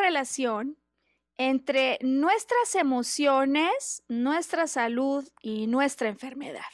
[0.00, 0.78] Correlación
[1.36, 6.72] entre nuestras emociones, nuestra salud y nuestra enfermedad?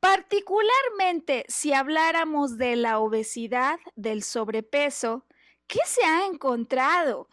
[0.00, 5.24] Particularmente si habláramos de la obesidad, del sobrepeso,
[5.68, 7.28] ¿qué se ha encontrado?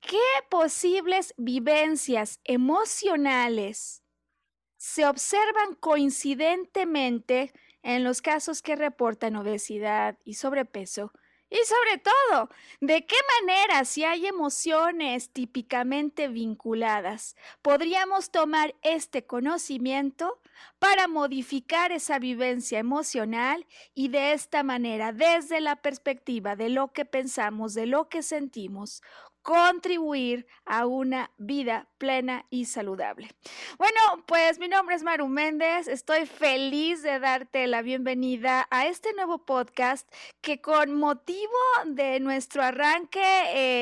[0.00, 4.02] ¿Qué posibles vivencias emocionales
[4.78, 11.12] se observan coincidentemente en los casos que reportan obesidad y sobrepeso
[11.50, 12.48] y sobre todo,
[12.80, 20.40] ¿de qué manera si hay emociones típicamente vinculadas podríamos tomar este conocimiento
[20.78, 27.04] para modificar esa vivencia emocional y de esta manera, desde la perspectiva de lo que
[27.04, 29.02] pensamos, de lo que sentimos,
[29.42, 33.28] contribuir a una vida plena y saludable.
[33.78, 39.12] Bueno, pues mi nombre es Maru Méndez, estoy feliz de darte la bienvenida a este
[39.12, 41.50] nuevo podcast que con motivo
[41.86, 43.20] de nuestro arranque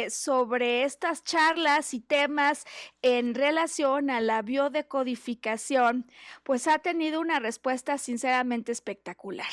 [0.02, 2.64] eh, sobre estas charlas y temas
[3.02, 6.06] en relación a la biodecodificación,
[6.42, 9.48] pues ha tenido una respuesta sinceramente espectacular.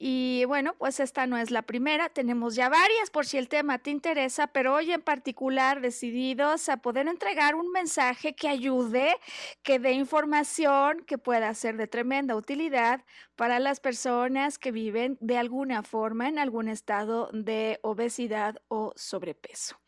[0.00, 3.80] Y bueno, pues esta no es la primera, tenemos ya varias por si el tema
[3.80, 9.16] te interesa, pero hoy en particular decididos a poder entregar un mensaje que ayude,
[9.64, 13.04] que dé información que pueda ser de tremenda utilidad
[13.34, 19.80] para las personas que viven de alguna forma en algún estado de obesidad o sobrepeso.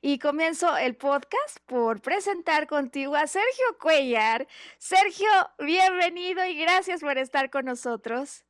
[0.00, 4.48] Y comienzo el podcast por presentar contigo a Sergio Cuellar.
[4.78, 8.47] Sergio, bienvenido y gracias por estar con nosotros.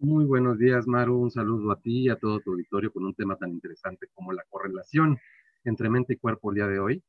[0.00, 1.18] Muy buenos días, Maru.
[1.18, 4.32] Un saludo a ti y a todo tu auditorio con un tema tan interesante como
[4.32, 5.18] la correlación
[5.64, 7.02] entre mente y cuerpo el día de hoy.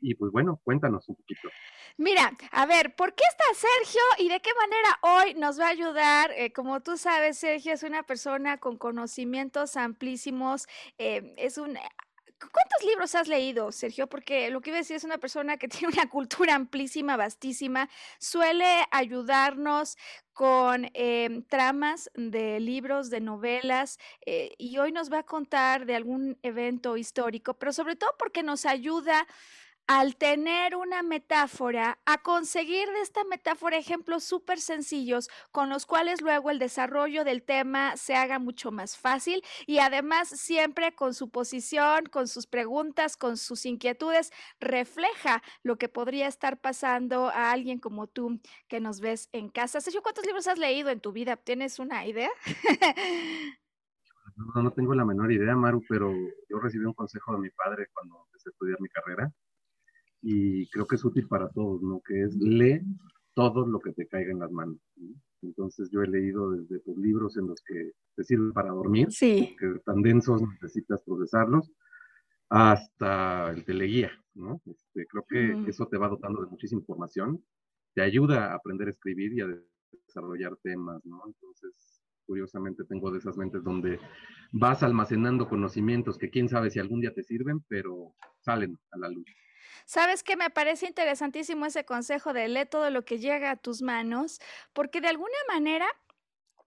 [0.00, 1.48] Y pues bueno, cuéntanos un poquito.
[1.98, 5.70] Mira, a ver, ¿por qué está Sergio y de qué manera hoy nos va a
[5.70, 6.32] ayudar?
[6.32, 10.66] Eh, como tú sabes, Sergio es una persona con conocimientos amplísimos,
[10.98, 11.78] eh, es un
[12.50, 14.08] ¿Cuántos libros has leído, Sergio?
[14.08, 17.88] Porque lo que iba a decir es una persona que tiene una cultura amplísima, vastísima,
[18.18, 19.96] suele ayudarnos
[20.32, 25.94] con em, tramas de libros, de novelas, eh, y hoy nos va a contar de
[25.94, 29.26] algún evento histórico, pero sobre todo porque nos ayuda
[29.86, 36.22] al tener una metáfora, a conseguir de esta metáfora ejemplos súper sencillos con los cuales
[36.22, 41.30] luego el desarrollo del tema se haga mucho más fácil y además siempre con su
[41.30, 47.78] posición, con sus preguntas, con sus inquietudes, refleja lo que podría estar pasando a alguien
[47.78, 49.80] como tú que nos ves en casa.
[49.80, 51.36] Sergio, ¿cuántos libros has leído en tu vida?
[51.36, 52.30] ¿Tienes una idea?
[54.54, 56.10] No, no tengo la menor idea, Maru, pero
[56.48, 59.30] yo recibí un consejo de mi padre cuando empecé a estudiar mi carrera
[60.22, 62.00] y creo que es útil para todos, ¿no?
[62.06, 62.80] Que es lee
[63.34, 64.78] todo lo que te caiga en las manos.
[65.42, 69.56] Entonces yo he leído desde tus libros en los que te sirven para dormir, sí.
[69.58, 71.70] que tan densos necesitas procesarlos,
[72.48, 74.60] hasta el teleguía, ¿no?
[74.66, 77.42] Este, creo que eso te va dotando de muchísima información,
[77.94, 79.48] te ayuda a aprender a escribir y a
[80.06, 81.22] desarrollar temas, ¿no?
[81.26, 83.98] Entonces, curiosamente tengo de esas mentes donde
[84.52, 89.08] vas almacenando conocimientos que quién sabe si algún día te sirven, pero salen a la
[89.08, 89.26] luz.
[89.92, 93.82] Sabes que me parece interesantísimo ese consejo de lee todo lo que llega a tus
[93.82, 94.40] manos,
[94.72, 95.86] porque de alguna manera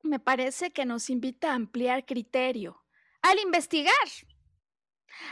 [0.04, 2.86] me parece que nos invita a ampliar criterio,
[3.24, 3.94] al investigar,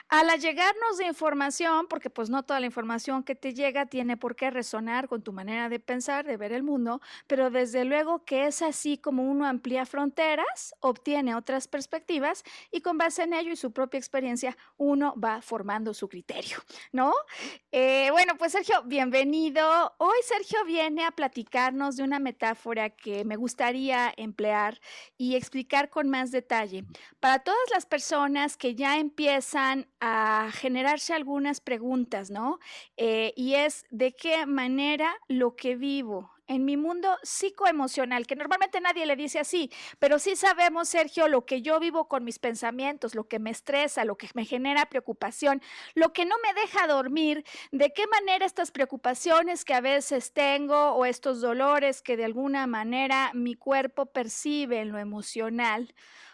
[0.10, 4.36] Al llegarnos de información, porque pues no toda la información que te llega tiene por
[4.36, 8.48] qué resonar con tu manera de pensar, de ver el mundo, pero desde luego que
[8.48, 13.56] es así como uno amplía fronteras, obtiene otras perspectivas y con base en ello y
[13.56, 16.58] su propia experiencia uno va formando su criterio,
[16.92, 17.14] ¿no?
[17.72, 19.94] Eh, bueno, pues Sergio, bienvenido.
[19.98, 24.80] Hoy Sergio viene a platicarnos de una metáfora que me gustaría emplear
[25.18, 26.86] y explicar con más detalle.
[27.20, 32.60] Para todas las personas que ya empiezan a generarse algunas preguntas, ¿no?
[32.98, 38.82] Eh, y es de qué manera lo que vivo en mi mundo psicoemocional, que normalmente
[38.82, 43.16] nadie le dice así, pero sí sabemos, Sergio, lo que yo vivo con mis pensamientos,
[43.16, 45.62] lo que me estresa, lo que me genera preocupación,
[45.96, 50.92] lo que no me deja dormir, de qué manera estas preocupaciones que a veces tengo
[50.92, 55.94] o estos dolores que de alguna manera mi cuerpo percibe en lo emocional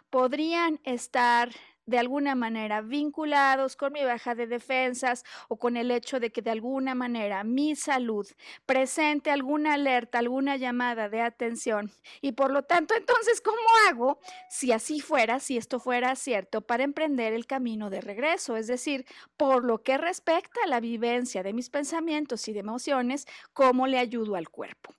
[0.09, 1.51] podrían estar
[1.89, 6.41] de alguna manera vinculados con mi baja de defensas o con el hecho de que
[6.41, 8.27] de alguna manera mi salud
[8.65, 11.91] presente alguna alerta, alguna llamada de atención.
[12.21, 13.57] Y por lo tanto, entonces, ¿cómo
[13.89, 14.19] hago
[14.49, 18.55] si así fuera, si esto fuera cierto, para emprender el camino de regreso?
[18.57, 19.05] Es decir,
[19.37, 23.97] por lo que respecta a la vivencia de mis pensamientos y de emociones, ¿cómo le
[23.97, 24.93] ayudo al cuerpo?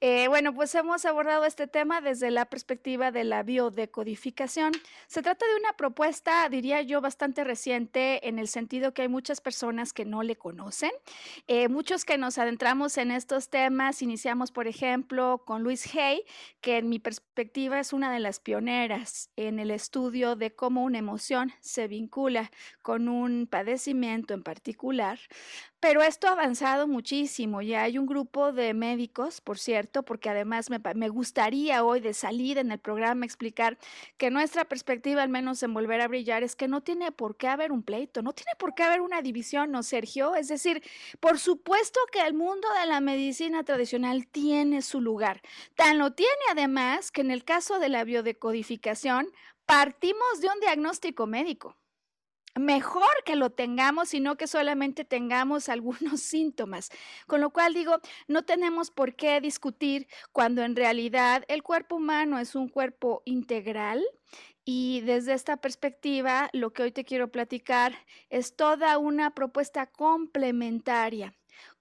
[0.00, 4.72] Eh, bueno, pues hemos abordado este tema desde la perspectiva de la biodecodificación.
[5.06, 9.40] Se trata de una propuesta diría yo, bastante reciente en el sentido que hay muchas
[9.40, 10.90] personas que no le conocen.
[11.46, 16.24] Eh, muchos que nos adentramos en estos temas, iniciamos, por ejemplo, con Luis Hay,
[16.60, 20.98] que en mi perspectiva es una de las pioneras en el estudio de cómo una
[20.98, 22.50] emoción se vincula
[22.82, 25.18] con un padecimiento en particular.
[25.88, 27.62] Pero esto ha avanzado muchísimo.
[27.62, 32.12] Ya hay un grupo de médicos, por cierto, porque además me, me, gustaría hoy de
[32.12, 33.78] salir en el programa explicar
[34.16, 37.46] que nuestra perspectiva, al menos en volver a brillar, es que no tiene por qué
[37.46, 40.34] haber un pleito, no tiene por qué haber una división, ¿no, Sergio?
[40.34, 40.82] Es decir,
[41.20, 45.40] por supuesto que el mundo de la medicina tradicional tiene su lugar.
[45.76, 49.28] Tan lo tiene además que en el caso de la biodecodificación,
[49.66, 51.76] partimos de un diagnóstico médico
[52.56, 56.90] mejor que lo tengamos, sino que solamente tengamos algunos síntomas.
[57.26, 57.98] Con lo cual digo,
[58.28, 64.04] no tenemos por qué discutir cuando en realidad el cuerpo humano es un cuerpo integral.
[64.64, 67.94] Y desde esta perspectiva, lo que hoy te quiero platicar
[68.30, 71.34] es toda una propuesta complementaria.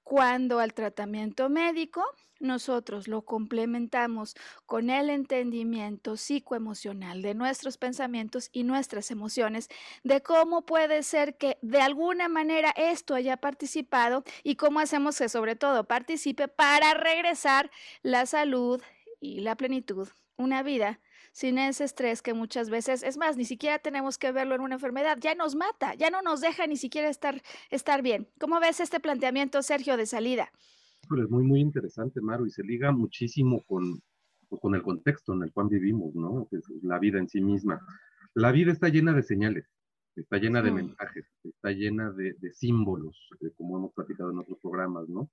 [0.06, 2.04] Cuando al tratamiento médico
[2.40, 4.36] nosotros lo complementamos
[4.68, 9.68] con el entendimiento psicoemocional de nuestros pensamientos y nuestras emociones,
[10.04, 15.28] de cómo puede ser que de alguna manera esto haya participado y cómo hacemos que
[15.28, 17.72] sobre todo participe para regresar
[18.04, 18.80] la salud
[19.20, 20.08] y la plenitud,
[20.38, 21.00] una vida
[21.36, 24.76] sin ese estrés que muchas veces, es más, ni siquiera tenemos que verlo en una
[24.76, 28.30] enfermedad, ya nos mata, ya no nos deja ni siquiera estar, estar bien.
[28.40, 30.50] ¿Cómo ves este planteamiento, Sergio, de salida?
[31.02, 34.02] Es muy, muy interesante, Maru, y se liga muchísimo con,
[34.48, 36.48] pues, con el contexto en el cual vivimos, ¿no?
[36.52, 37.86] Es la vida en sí misma.
[38.34, 39.66] La vida está llena de señales,
[40.16, 45.10] está llena de mensajes, está llena de, símbolos, eh, como hemos platicado en otros programas,
[45.10, 45.30] ¿no?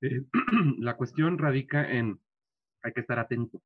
[0.00, 0.24] Eh,
[0.78, 2.18] la cuestión radica en,
[2.82, 3.60] hay que estar atento,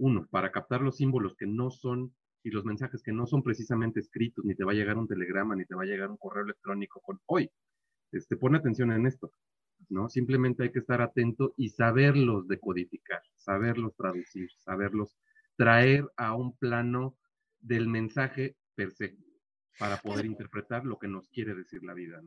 [0.00, 4.00] uno, para captar los símbolos que no son y los mensajes que no son precisamente
[4.00, 6.44] escritos, ni te va a llegar un telegrama, ni te va a llegar un correo
[6.44, 7.50] electrónico con hoy.
[8.10, 9.30] Este, pon atención en esto,
[9.90, 10.08] ¿no?
[10.08, 15.18] Simplemente hay que estar atento y saberlos decodificar, saberlos traducir, saberlos
[15.56, 17.16] traer a un plano
[17.60, 19.18] del mensaje per se,
[19.78, 22.22] para poder interpretar lo que nos quiere decir la vida.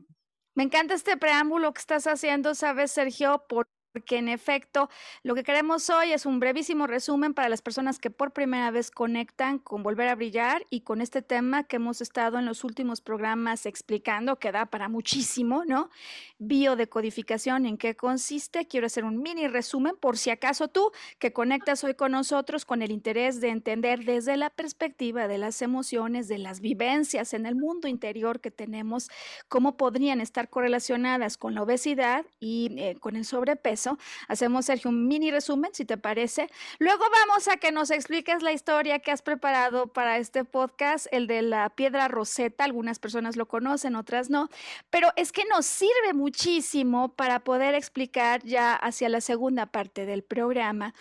[0.54, 4.90] Me encanta este preámbulo que estás haciendo, sabes, Sergio, por porque en efecto
[5.22, 8.90] lo que queremos hoy es un brevísimo resumen para las personas que por primera vez
[8.90, 13.00] conectan con Volver a Brillar y con este tema que hemos estado en los últimos
[13.00, 15.90] programas explicando, que da para muchísimo, ¿no?
[16.38, 18.66] Biodecodificación, ¿en qué consiste?
[18.66, 22.82] Quiero hacer un mini resumen por si acaso tú que conectas hoy con nosotros con
[22.82, 27.54] el interés de entender desde la perspectiva de las emociones, de las vivencias en el
[27.54, 29.08] mundo interior que tenemos,
[29.46, 33.83] cómo podrían estar correlacionadas con la obesidad y eh, con el sobrepeso
[34.28, 36.48] Hacemos, Sergio, un mini resumen, si te parece.
[36.78, 41.26] Luego vamos a que nos expliques la historia que has preparado para este podcast, el
[41.26, 42.64] de la piedra roseta.
[42.64, 44.48] Algunas personas lo conocen, otras no,
[44.90, 50.22] pero es que nos sirve muchísimo para poder explicar ya hacia la segunda parte del
[50.22, 50.94] programa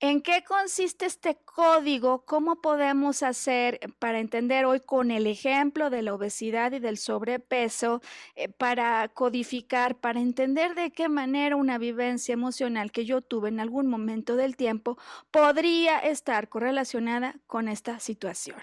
[0.00, 2.26] ¿En qué consiste este código?
[2.26, 8.02] ¿Cómo podemos hacer para entender hoy con el ejemplo de la obesidad y del sobrepeso,
[8.34, 13.58] eh, para codificar, para entender de qué manera una vivencia emocional que yo tuve en
[13.58, 14.98] algún momento del tiempo
[15.30, 18.58] podría estar correlacionada con esta situación?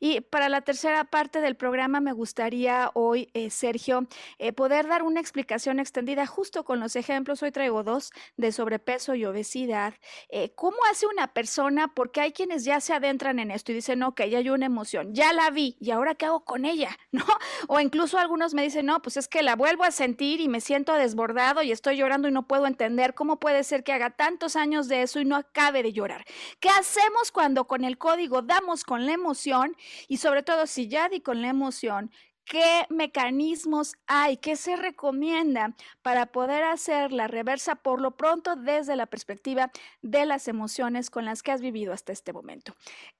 [0.00, 4.06] Y para la tercera parte del programa me gustaría hoy, eh, Sergio,
[4.38, 7.42] eh, poder dar una explicación extendida justo con los ejemplos.
[7.42, 9.94] Hoy traigo dos de sobrepeso y obesidad.
[10.28, 11.88] Eh, ¿Cómo hace una persona?
[11.88, 15.14] Porque hay quienes ya se adentran en esto y dicen, ok, ya hay una emoción,
[15.14, 16.96] ya la vi, ¿y ahora qué hago con ella?
[17.12, 17.26] ¿No?
[17.68, 20.62] O incluso algunos me dicen, no, pues es que la vuelvo a sentir y me
[20.62, 24.56] siento desbordado y estoy llorando y no puedo entender cómo puede ser que haga tantos
[24.56, 26.24] años de eso y no acabe de llorar.
[26.58, 29.76] ¿Qué hacemos cuando con el código damos con la emoción
[30.08, 32.10] y sobre todo si ya di con la emoción,
[32.52, 34.36] ¿Qué mecanismos hay?
[34.36, 39.70] ¿Qué se recomienda para poder hacer la reversa por lo pronto desde la perspectiva
[40.02, 42.74] de las emociones con las que has vivido hasta este momento?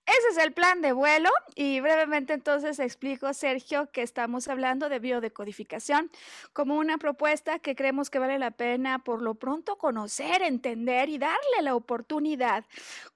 [0.05, 4.99] Ese es el plan de vuelo y brevemente entonces explico, Sergio, que estamos hablando de
[4.99, 6.11] biodecodificación
[6.53, 11.17] como una propuesta que creemos que vale la pena por lo pronto conocer, entender y
[11.17, 12.67] darle la oportunidad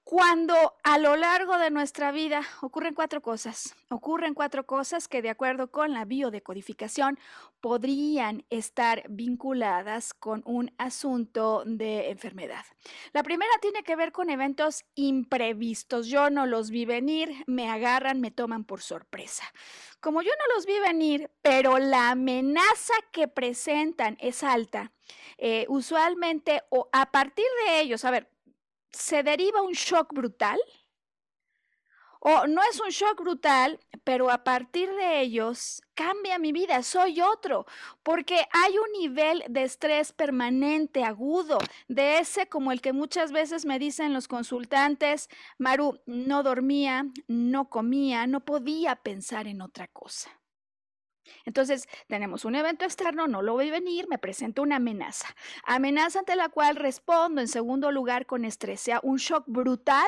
[0.03, 3.75] cuando a lo largo de nuestra vida ocurren cuatro cosas.
[3.89, 7.19] Ocurren cuatro cosas que de acuerdo con la biodecodificación
[7.61, 12.65] podrían estar vinculadas con un asunto de enfermedad.
[13.13, 16.07] La primera tiene que ver con eventos imprevistos.
[16.07, 19.43] Yo no los vi venir, me agarran, me toman por sorpresa.
[19.99, 24.91] Como yo no los vi venir, pero la amenaza que presentan es alta,
[25.37, 28.29] eh, usualmente o a partir de ellos, a ver,
[28.91, 30.59] se deriva un shock brutal
[32.29, 37.21] o no es un shock brutal, pero a partir de ellos cambia mi vida, soy
[37.21, 37.65] otro,
[38.03, 41.57] porque hay un nivel de estrés permanente, agudo,
[41.87, 47.69] de ese como el que muchas veces me dicen los consultantes, Maru, no dormía, no
[47.69, 50.29] comía, no podía pensar en otra cosa.
[51.45, 55.33] Entonces, tenemos un evento externo, no lo voy a venir, me presenta una amenaza.
[55.63, 60.07] Amenaza ante la cual respondo en segundo lugar con estrés, sea un shock brutal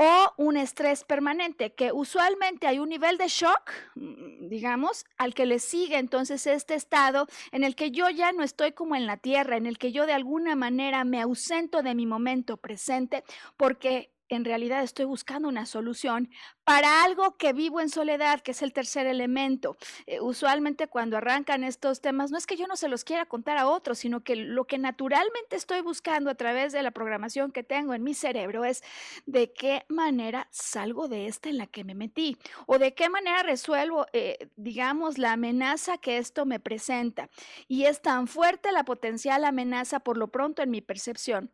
[0.00, 5.44] o un estrés permanente, que usualmente hay un nivel de shock, mm, digamos, al que
[5.44, 9.16] le sigue entonces este estado en el que yo ya no estoy como en la
[9.16, 13.24] tierra, en el que yo de alguna manera me ausento de mi momento presente
[13.56, 16.30] porque en realidad estoy buscando una solución
[16.64, 19.76] para algo que vivo en soledad, que es el tercer elemento.
[20.06, 23.58] Eh, usualmente cuando arrancan estos temas, no es que yo no se los quiera contar
[23.58, 27.62] a otros, sino que lo que naturalmente estoy buscando a través de la programación que
[27.62, 28.82] tengo en mi cerebro es
[29.26, 33.42] de qué manera salgo de esta en la que me metí o de qué manera
[33.42, 37.30] resuelvo, eh, digamos, la amenaza que esto me presenta.
[37.66, 41.50] Y es tan fuerte la potencial amenaza por lo pronto en mi percepción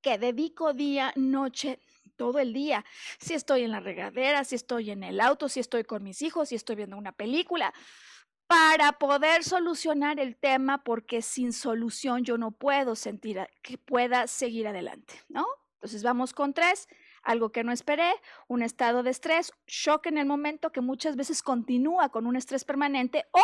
[0.00, 1.80] que dedico día, noche,
[2.20, 2.84] todo el día.
[3.18, 6.50] Si estoy en la regadera, si estoy en el auto, si estoy con mis hijos,
[6.50, 7.72] si estoy viendo una película,
[8.46, 14.68] para poder solucionar el tema, porque sin solución yo no puedo sentir que pueda seguir
[14.68, 15.46] adelante, ¿no?
[15.76, 16.88] Entonces vamos con tres
[17.22, 18.12] algo que no esperé,
[18.48, 22.64] un estado de estrés, shock en el momento que muchas veces continúa con un estrés
[22.64, 23.42] permanente o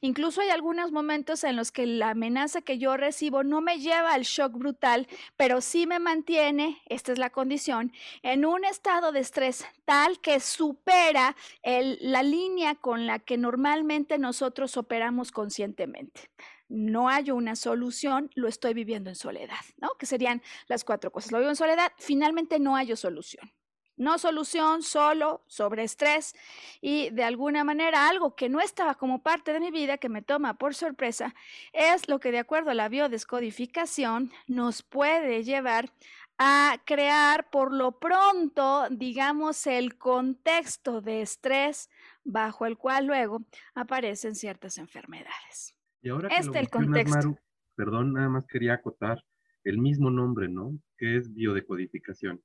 [0.00, 4.12] incluso hay algunos momentos en los que la amenaza que yo recibo no me lleva
[4.12, 7.92] al shock brutal, pero sí me mantiene, esta es la condición,
[8.22, 14.76] en un estado de estrés tal que supera la línea con la que normalmente nosotros
[14.76, 16.30] operamos conscientemente
[16.72, 19.90] no hay una solución, lo estoy viviendo en soledad, ¿no?
[19.98, 21.30] Que serían las cuatro cosas.
[21.30, 23.52] Lo vivo en soledad, finalmente no hay solución.
[23.96, 26.34] No solución, solo sobre estrés
[26.80, 30.22] y de alguna manera algo que no estaba como parte de mi vida, que me
[30.22, 31.34] toma por sorpresa,
[31.74, 35.92] es lo que de acuerdo a la biodescodificación nos puede llevar
[36.38, 41.90] a crear por lo pronto, digamos, el contexto de estrés
[42.24, 43.42] bajo el cual luego
[43.74, 45.76] aparecen ciertas enfermedades.
[46.02, 47.38] Y ahora que este el contexto.
[47.76, 49.24] perdón, nada más quería acotar
[49.64, 50.78] el mismo nombre, ¿no?
[50.98, 52.42] Que es biodecodificación.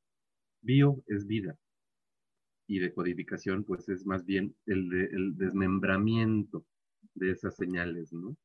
[0.61, 1.57] Bio es vida.
[2.67, 6.65] Y decodificación, pues es más bien el, el desmembramiento
[7.15, 8.37] de esas señales, ¿no?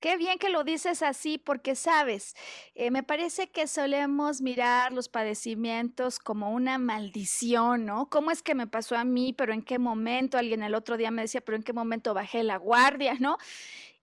[0.00, 2.34] Qué bien que lo dices así, porque sabes,
[2.74, 8.08] eh, me parece que solemos mirar los padecimientos como una maldición, ¿no?
[8.08, 9.34] ¿Cómo es que me pasó a mí?
[9.34, 10.38] ¿Pero en qué momento?
[10.38, 13.14] Alguien el otro día me decía, ¿pero en qué momento bajé la guardia?
[13.20, 13.36] ¿No?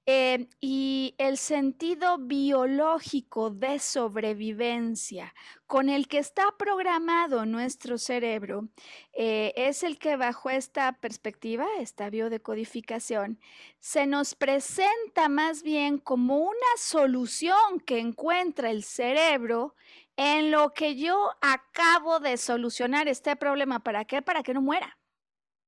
[0.10, 5.34] Eh, y el sentido biológico de sobrevivencia
[5.66, 8.70] con el que está programado nuestro cerebro
[9.12, 13.38] eh, es el que bajo esta perspectiva, esta biodecodificación,
[13.80, 19.76] se nos presenta más bien como una solución que encuentra el cerebro
[20.16, 23.84] en lo que yo acabo de solucionar este problema.
[23.84, 24.22] ¿Para qué?
[24.22, 24.98] Para que no muera.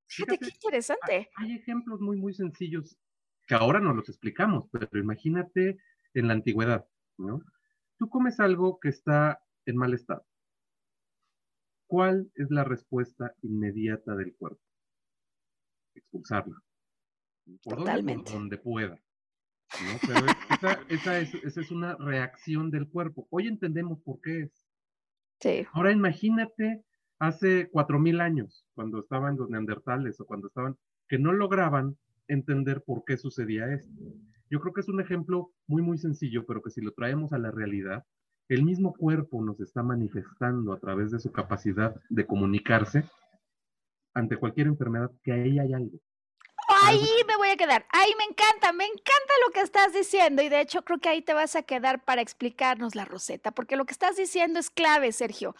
[0.07, 1.29] Fíjate, qué interesante.
[1.35, 2.97] Hay, ejemplos muy, muy sencillos
[3.49, 5.79] que ahora no los explicamos, pero imagínate
[6.13, 6.85] en la antigüedad,
[7.17, 7.41] ¿no?
[7.97, 10.23] Tú comes algo que está en mal estado.
[11.87, 14.61] ¿Cuál es la respuesta inmediata del cuerpo?
[15.95, 16.61] Expulsarlo.
[17.63, 18.31] Por Totalmente.
[18.31, 18.93] Donde, pueda.
[18.93, 19.99] ¿no?
[20.05, 20.27] Pero
[20.89, 23.27] esa, es, esa es una reacción del cuerpo.
[23.31, 24.67] Hoy entendemos por qué es.
[25.39, 25.65] Sí.
[25.73, 26.83] Ahora imagínate
[27.17, 30.77] hace cuatro mil años, cuando estaban los neandertales o cuando estaban,
[31.07, 31.97] que no lograban
[32.29, 33.91] entender por qué sucedía esto.
[34.49, 37.37] Yo creo que es un ejemplo muy, muy sencillo, pero que si lo traemos a
[37.37, 38.05] la realidad,
[38.47, 43.03] el mismo cuerpo nos está manifestando a través de su capacidad de comunicarse
[44.13, 45.99] ante cualquier enfermedad que ahí hay algo.
[46.83, 47.85] Ahí me voy a quedar.
[47.91, 50.41] Ahí me encanta, me encanta lo que estás diciendo.
[50.41, 53.75] Y de hecho creo que ahí te vas a quedar para explicarnos la receta, porque
[53.75, 55.55] lo que estás diciendo es clave, Sergio,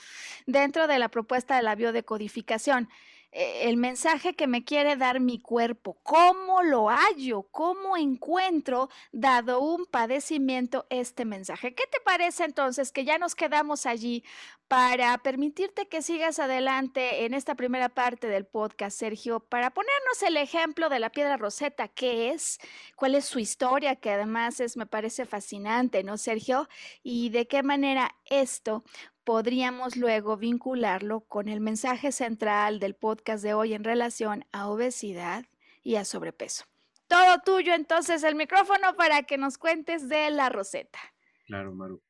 [0.46, 2.90] dentro de la propuesta de la biodecodificación.
[3.32, 9.60] Eh, el mensaje que me quiere dar mi cuerpo, cómo lo hallo, cómo encuentro, dado
[9.62, 11.76] un padecimiento, este mensaje.
[11.76, 14.24] ¿Qué te parece entonces que ya nos quedamos allí
[14.68, 20.38] para permitirte que sigas adelante en esta primera parte del podcast, Sergio, para ponernos el
[20.38, 22.60] ejemplo de la piedra roseta, qué es,
[22.96, 26.68] cuál es su historia, que además es, me parece fascinante, ¿no, Sergio?
[27.04, 28.84] Y de qué manera esto
[29.24, 35.46] podríamos luego vincularlo con el mensaje central del podcast de hoy en relación a obesidad
[35.84, 36.66] y a sobrepeso.
[37.08, 41.00] Todo tuyo entonces el micrófono para que nos cuentes de la roseta.
[41.48, 42.02] Claro, Maru.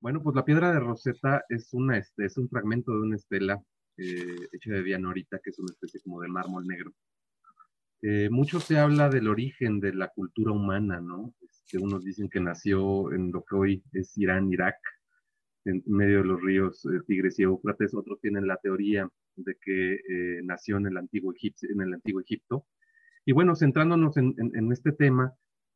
[0.00, 3.60] Bueno, pues la piedra de roseta es, una, este, es un fragmento de una estela
[3.98, 6.92] eh, hecha de dianorita, que es una especie como de mármol negro.
[8.02, 11.34] Eh, mucho se habla del origen de la cultura humana, ¿no?
[11.42, 14.76] Este, unos dicen que nació en lo que hoy es Irán, Irak,
[15.66, 19.94] en medio de los ríos eh, Tigres y Éufrates, otros tienen la teoría de que
[19.94, 22.66] eh, nació en el, antiguo Egipto, en el antiguo Egipto.
[23.24, 25.34] Y bueno, centrándonos en, este tema,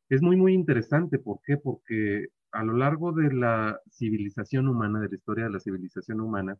[0.09, 1.19] es muy, muy interesante.
[1.19, 1.57] ¿Por qué?
[1.57, 6.57] Porque a lo largo de la civilización humana, de la historia de la civilización humana,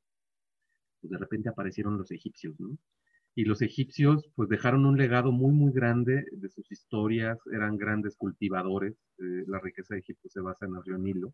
[1.00, 2.77] pues de repente aparecieron los egipcios, ¿no?
[3.33, 8.17] Y los egipcios pues dejaron un legado muy, muy grande de sus historias, eran grandes
[8.17, 11.33] cultivadores, eh, la riqueza de Egipto se basa en el río Nilo,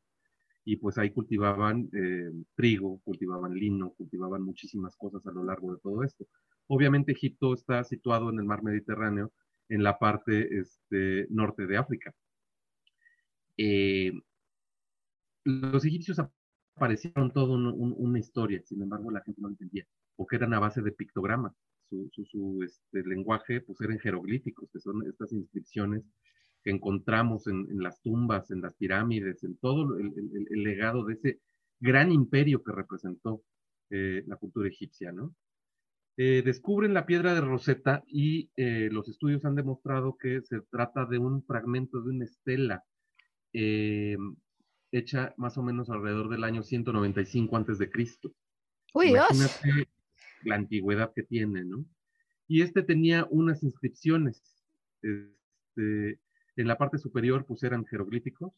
[0.67, 5.79] y pues ahí cultivaban eh, trigo, cultivaban lino, cultivaban muchísimas cosas a lo largo de
[5.79, 6.27] todo esto.
[6.67, 9.31] Obviamente Egipto está situado en el mar Mediterráneo,
[9.69, 12.13] en la parte este, norte de África.
[13.55, 14.11] Eh,
[15.45, 16.17] los egipcios
[16.75, 20.91] aparecieron todo una historia, sin embargo la gente no entendía, porque eran a base de
[20.91, 21.53] pictogramas.
[21.89, 26.03] Su, su, este, lenguaje pues eran jeroglíficos, que son estas inscripciones
[26.67, 31.39] que encontramos en, las tumbas, en las pirámides, en todo el, legado de ese
[31.79, 33.41] gran imperio que representó
[33.89, 35.33] eh, la cultura egipcia, ¿no?
[36.17, 41.05] Eh, descubren la piedra de Rosetta y eh, los estudios han demostrado que se trata
[41.05, 42.83] de un fragmento de una estela
[44.91, 48.33] hecha más o menos alrededor del año 195 antes de Cristo.
[48.93, 49.87] Uy, Imagínate
[50.43, 51.85] la antigüedad que tiene, ¿no?
[52.45, 54.43] Y este tenía unas inscripciones.
[55.01, 56.19] Este,
[56.57, 58.51] en la parte superior, pues eran jeroglíficos.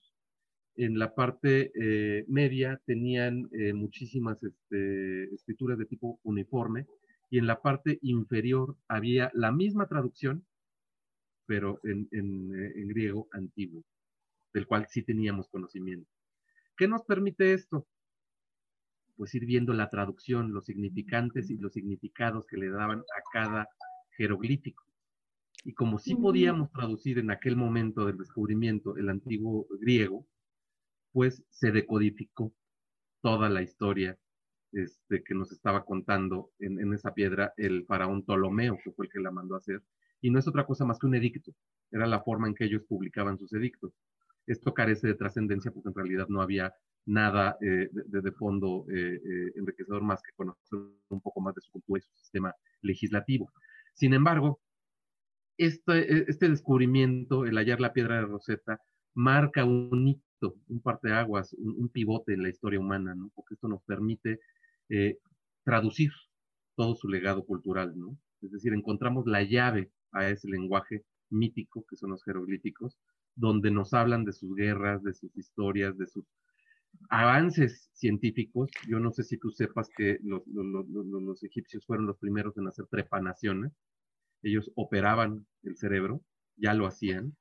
[0.76, 6.88] En la parte eh, media tenían eh, muchísimas este, escrituras de tipo uniforme.
[7.30, 10.46] Y en la parte inferior había la misma traducción,
[11.46, 13.84] pero en, eh, en griego antiguo,
[14.54, 16.10] del cual sí teníamos conocimiento.
[16.78, 17.86] ¿Qué nos permite esto?
[19.18, 23.68] Pues ir viendo la traducción, los significantes y los significados que le daban a cada
[24.16, 24.89] jeroglífico.
[25.64, 30.26] Y como sí podíamos traducir en aquel momento del descubrimiento el antiguo griego,
[31.12, 32.54] pues se decodificó
[33.22, 34.18] toda la historia
[34.72, 39.20] este, que nos estaba contando en, esa piedra el faraón Ptolomeo, que fue el que
[39.20, 39.84] la mandó a hacer.
[40.22, 41.54] Y no es otra cosa más que un edicto,
[41.92, 43.94] era la forma en que ellos publicaban sus edictos.
[44.46, 46.74] Esto carece de trascendencia porque en realidad no había
[47.06, 51.72] nada eh, de, fondo eh, eh, enriquecedor más que conocer un poco más de su
[51.72, 53.52] cultura y su sistema legislativo.
[53.94, 54.60] Sin embargo,
[55.60, 58.82] este, e, este descubrimiento, el hallar la piedra de Rosetta,
[59.14, 63.16] marca un hito, un parteaguas, un, un pivote en la historia humana.
[63.36, 64.40] Porque esto nos permite
[64.90, 65.18] eh,
[65.64, 66.12] traducir
[66.76, 68.18] todo su legado cultural, ¿no?
[68.42, 72.98] Es decir, encontramos la llave a ese lenguaje mítico, que son los jeroglíficos,
[73.36, 76.26] donde nos hablan de sus guerras, de sus historias, de sus
[77.10, 78.72] avances científicos.
[78.88, 82.86] Yo no sé si tú sepas que los, los egipcios fueron los primeros en hacer
[82.88, 83.74] trepanaciones,
[84.42, 86.22] ellos operaban el cerebro,
[86.56, 87.36] ya lo hacían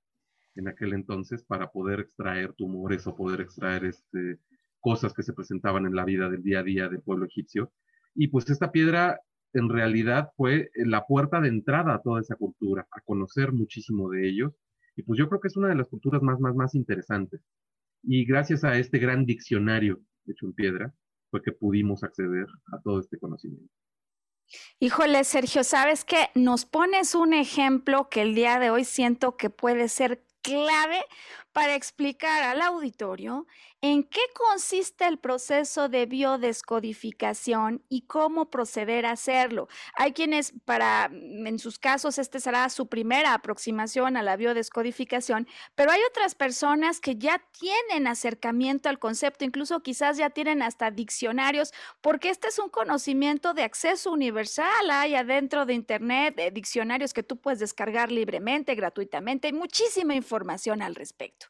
[0.54, 4.38] en aquel entonces para poder extraer tumores o poder extraer este,
[4.80, 7.72] cosas que se presentaban en la vida del día a día del pueblo egipcio.
[8.14, 9.20] Y pues esta piedra
[9.52, 14.28] en realidad fue la puerta de entrada a toda esa cultura, a conocer muchísimo de
[14.28, 14.52] ellos.
[14.96, 17.40] Y pues yo creo que es una de las culturas más, más, más interesantes.
[18.02, 20.94] Y gracias a este gran diccionario hecho en piedra,
[21.30, 23.72] fue que pudimos acceder a todo este conocimiento.
[24.80, 26.30] Híjole, Sergio, ¿sabes qué?
[26.34, 31.04] Nos pones un ejemplo que el día de hoy siento que puede ser clave
[31.52, 33.46] para explicar al auditorio
[33.80, 39.68] en qué consiste el proceso de biodescodificación y cómo proceder a hacerlo.
[39.96, 45.46] Hay quienes, para, mm, en sus casos, este será su primera aproximación a la biodescodificación,
[45.76, 50.90] pero hay otras personas que ya tienen acercamiento al concepto, incluso quizás ya tienen hasta
[50.90, 54.90] diccionarios, porque este es un conocimiento de acceso universal.
[54.90, 60.37] Hay adentro de Internet diccionarios que tú puedes descargar libremente, gratuitamente, hay muchísima información
[60.82, 61.46] al respecto.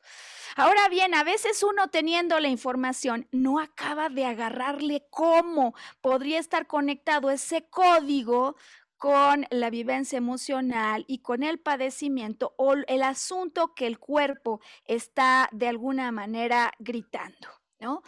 [0.57, 6.67] Ahora bien, a veces uno teniendo la información no acaba de agarrarle cómo podría estar
[6.67, 8.57] conectado ese código
[8.97, 15.49] con la vivencia emocional y con el padecimiento o el asunto que el cuerpo está
[15.53, 17.49] de alguna manera gritando,
[17.79, 18.03] ¿no?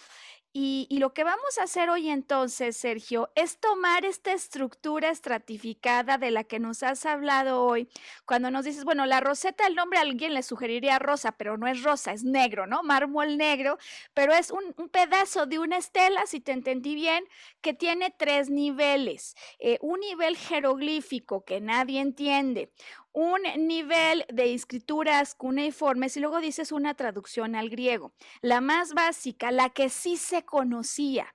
[0.52, 6.32] Y, lo que vamos a hacer hoy entonces, Sergio, es tomar esta estructura estratificada de
[6.32, 7.88] la que nos has hablado hoy,
[8.26, 11.68] cuando nos dices, bueno, la roseta, el nombre a alguien le sugeriría rosa, pero no
[11.68, 12.82] es rosa, es negro, ¿no?
[12.82, 13.78] Mármol negro,
[14.12, 17.24] pero es un, pedazo de una estela, si te entendí bien,
[17.60, 19.36] que tiene tres niveles.
[19.60, 22.72] Eh, un nivel jeroglífico que nadie entiende,
[23.12, 28.12] un nivel de escrituras cuneiformes y luego dices una traducción al griego.
[28.40, 31.34] La más básica, la que sí se conocía.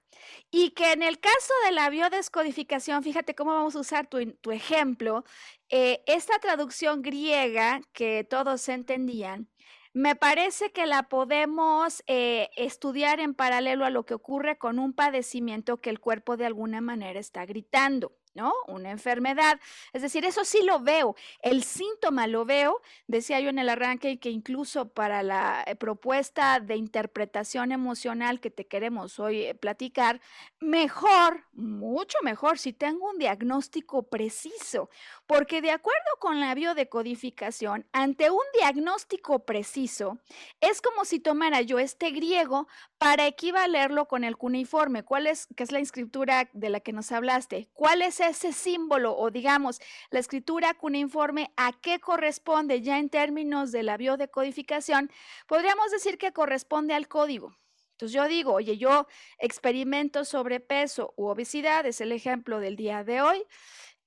[0.49, 5.23] Y que en el caso de la biodescodificación, fíjate cómo vamos a usar tu, ejemplo,
[5.69, 9.49] eh, esta traducción griega que todos entendían,
[9.93, 14.93] me parece que la podemos eh, estudiar en paralelo a lo que ocurre con un
[14.93, 18.11] padecimiento que el cuerpo de alguna manera está gritando.
[18.35, 18.53] ¿No?
[18.67, 19.59] Una enfermedad.
[19.93, 21.15] Es decir, eso sí lo veo.
[21.41, 26.59] El síntoma lo veo, decía yo en el arranque, que incluso para la eh, propuesta
[26.59, 30.21] de interpretación emocional que te queremos hoy eh, platicar,
[30.59, 34.89] mejor, mucho mejor si tengo un diagnóstico preciso,
[35.27, 40.19] porque de acuerdo con la biodecodificación, ante un diagnóstico preciso,
[40.61, 45.03] es como si tomara yo este griego para equivalerlo con el cuneiforme.
[45.03, 47.69] ¿Cuál es, que es la escritura de la que nos hablaste?
[47.73, 49.79] ¿Cuál es ese símbolo o digamos
[50.11, 55.11] la escritura cuneiforme a qué corresponde ya en términos de la biodecodificación?
[55.47, 57.55] Podríamos decir que corresponde al código.
[57.95, 59.07] Entonces yo digo, oye, yo
[59.39, 63.45] experimento sobrepeso u obesidad, es el ejemplo del día de hoy.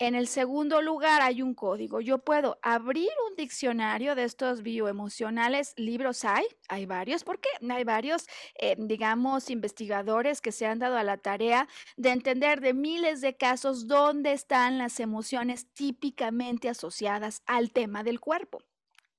[0.00, 2.00] En el segundo lugar hay un código.
[2.00, 5.74] Yo puedo abrir un diccionario de estos bioemocionales.
[5.76, 8.28] Libros hay, hay varios, porque hay varios,
[8.60, 13.36] eh, digamos, investigadores que se han dado a la tarea de entender de miles de
[13.36, 18.62] casos dónde están las emociones típicamente asociadas al tema del cuerpo.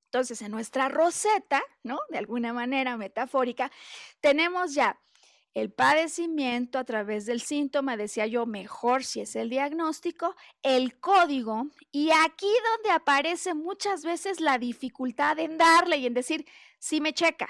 [0.06, 2.00] Entonces, en nuestra roseta, ¿no?
[2.10, 3.70] De alguna manera metafórica,
[4.22, 4.98] tenemos ya
[5.54, 11.68] el padecimiento a través del síntoma, decía yo, mejor si es el diagnóstico, el código,
[11.92, 16.46] y aquí donde aparece muchas veces la dificultad en darle y en decir,
[16.78, 17.50] sí me checa.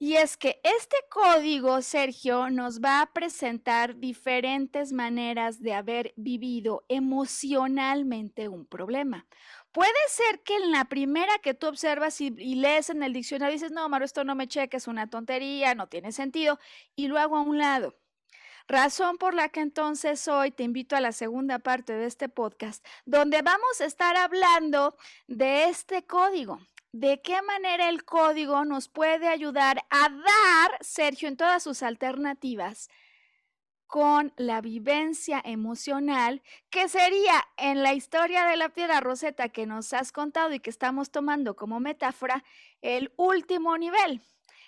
[0.00, 6.84] Y es que este código, Sergio, nos va a presentar diferentes maneras de haber vivido
[6.88, 9.26] emocionalmente un problema.
[9.72, 13.70] Puede ser que en la primera que tú observas y, lees en el diccionario dices,
[13.70, 16.58] no, Maro, esto no me checa, es una tontería, no tiene sentido,
[16.96, 17.94] y lo hago a un lado.
[18.66, 22.84] Razón por la que entonces hoy te invito a la segunda parte de este podcast,
[23.06, 26.58] donde vamos a estar hablando de este código.
[26.92, 32.88] ¿De qué manera el código nos puede ayudar a dar, Sergio, en todas sus alternativas,
[33.88, 39.94] con la vivencia emocional, que sería en la historia de la piedra roseta que nos
[39.94, 42.44] has contado y que estamos tomando como metáfora,
[42.82, 44.20] el último nivel,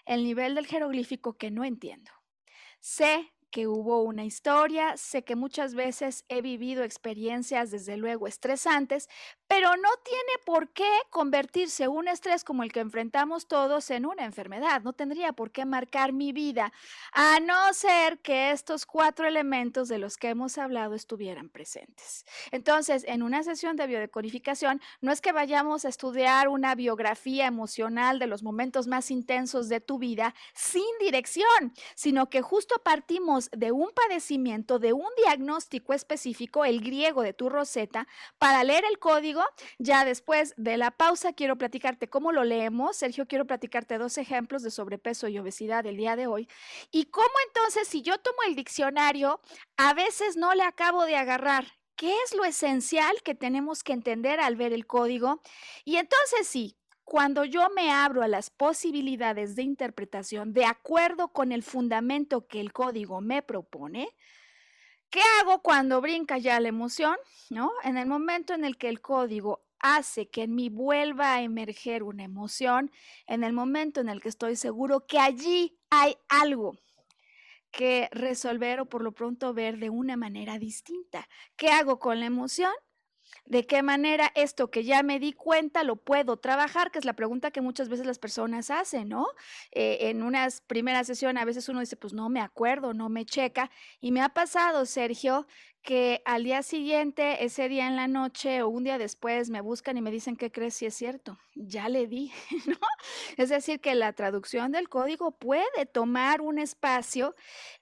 [0.06, 2.10] el nivel del jeroglífico que no entiendo.
[2.80, 9.08] Sé que hubo una historia, sé que muchas veces he vivido experiencias desde luego estresantes,
[9.48, 14.24] pero no tiene por qué convertirse un estrés como el que enfrentamos todos en una
[14.24, 14.82] enfermedad.
[14.82, 16.72] No tendría por qué marcar mi vida,
[17.12, 22.24] a no ser que estos cuatro elementos de los que hemos hablado estuvieran presentes.
[22.52, 28.18] Entonces, en una sesión de biodecodificación, no es que vayamos a estudiar una biografía emocional
[28.18, 33.72] de los momentos más intensos de tu vida sin dirección, sino que justo partimos de
[33.72, 38.06] un padecimiento, de un diagnóstico específico, el griego de tu receta,
[38.38, 39.42] para leer el código.
[39.78, 42.96] Ya después de la pausa quiero platicarte cómo lo leemos.
[42.96, 46.48] Sergio, quiero platicarte dos ejemplos de sobrepeso y obesidad el día de hoy.
[46.90, 49.40] Y cómo entonces, si yo tomo el diccionario,
[49.76, 51.66] a veces no le acabo de agarrar.
[51.96, 55.42] ¿Qué es lo esencial que tenemos que entender al ver el código?
[55.84, 56.79] Y entonces sí,
[57.10, 62.60] cuando yo me abro a las posibilidades de interpretación de acuerdo con el fundamento que
[62.60, 64.10] el código me propone,
[65.10, 67.16] ¿qué hago cuando brinca ya la emoción?
[67.48, 67.72] ¿No?
[67.82, 72.04] En el momento en el que el código hace que en mí vuelva a emerger
[72.04, 72.92] una emoción,
[73.26, 76.78] en el momento en el que estoy seguro que allí hay algo
[77.72, 81.28] que resolver o por lo pronto ver de una manera distinta.
[81.56, 82.72] ¿Qué hago con la emoción?
[83.50, 86.92] ¿De qué manera esto que ya me di cuenta lo puedo trabajar?
[86.92, 89.26] Que es la pregunta que muchas veces las personas hacen, ¿no?
[89.72, 93.26] Eh, en unas primeras sesiones a veces uno dice, pues no me acuerdo, no me
[93.26, 93.68] checa.
[94.00, 95.48] Y me ha pasado, Sergio,
[95.82, 99.96] que al día siguiente, ese día en la noche o un día después me buscan
[99.96, 101.38] y me dicen qué crees si es cierto.
[101.54, 102.32] Ya le di,
[102.66, 102.76] ¿no?
[103.36, 107.34] Es decir, que la traducción del código puede tomar un espacio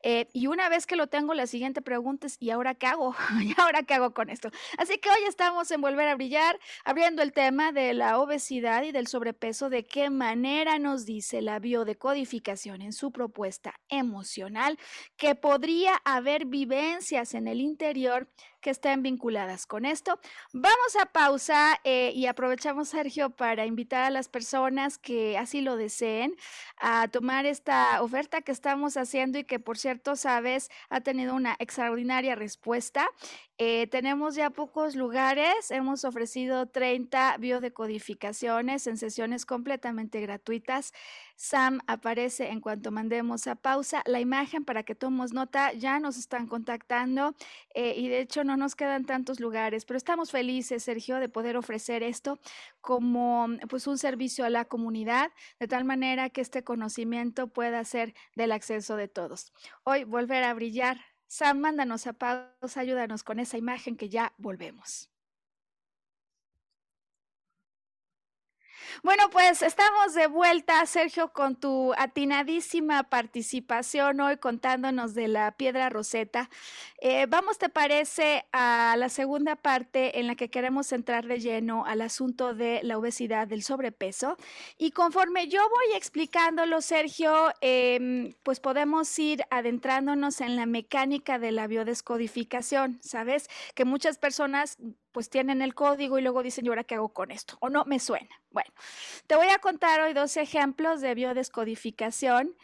[0.02, 3.14] eh, y una vez que lo tengo, la siguiente pregunta es, ¿y ahora qué hago?
[3.42, 4.50] ¿Y ahora qué hago con esto?
[4.78, 8.92] Así que hoy estamos en Volver a Brillar, abriendo el tema de la obesidad y
[8.92, 14.78] del sobrepeso, de qué manera nos dice la biodecodificación en su propuesta emocional
[15.16, 17.87] que podría haber vivencias en el interior
[18.60, 20.18] que estén vinculadas con esto.
[20.52, 25.76] Vamos a pausa eh, y aprovechamos, Sergio, para invitar a las personas que así lo
[25.76, 26.36] deseen
[26.76, 31.56] a tomar esta oferta que estamos haciendo y que, por cierto, sabes, ha tenido una
[31.58, 33.08] extraordinaria respuesta.
[33.58, 40.92] Eh, tenemos ya pocos lugares, hemos ofrecido 30 biodecodificaciones en sesiones completamente gratuitas.
[41.38, 45.72] Sam aparece en cuanto mandemos a pausa la imagen para que tomemos nota.
[45.72, 47.36] Ya nos están contactando
[47.74, 51.56] eh, y de hecho no nos quedan tantos lugares, pero estamos felices, Sergio, de poder
[51.56, 52.40] ofrecer esto
[52.80, 58.14] como pues un servicio a la comunidad, de tal manera que este conocimiento pueda ser
[58.34, 59.52] del acceso de todos.
[59.84, 60.98] Hoy volver a brillar
[61.28, 65.08] Sam, mándanos a pausa, ayúdanos con esa imagen que ya volvemos.
[69.02, 75.88] Bueno, pues estamos de vuelta, Sergio, con tu atinadísima participación hoy contándonos de la piedra
[75.88, 76.50] roseta.
[77.00, 81.84] Eh, vamos, ¿te parece a la segunda parte en la que queremos entrar de lleno
[81.84, 84.36] al asunto de la obesidad, del sobrepeso?
[84.78, 91.52] Y conforme yo voy explicándolo, Sergio, em, pues podemos ir adentrándonos en la mecánica de
[91.52, 93.48] la biodescodificación, ¿sabes?
[93.74, 94.78] Que muchas personas
[95.18, 97.56] pues tienen el código y luego dicen, ¿y ahora qué hago con esto?
[97.58, 98.40] O no me suena.
[98.52, 98.70] Bueno,
[99.26, 102.54] te voy a contar hoy dos ejemplos de biodescodificación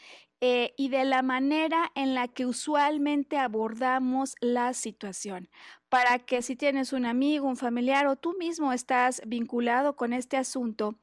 [0.40, 5.48] eh, y de la manera en la que usualmente abordamos la situación,
[5.88, 10.36] para que si tienes un amigo, un familiar o tú mismo estás vinculado con este
[10.36, 10.94] asunto,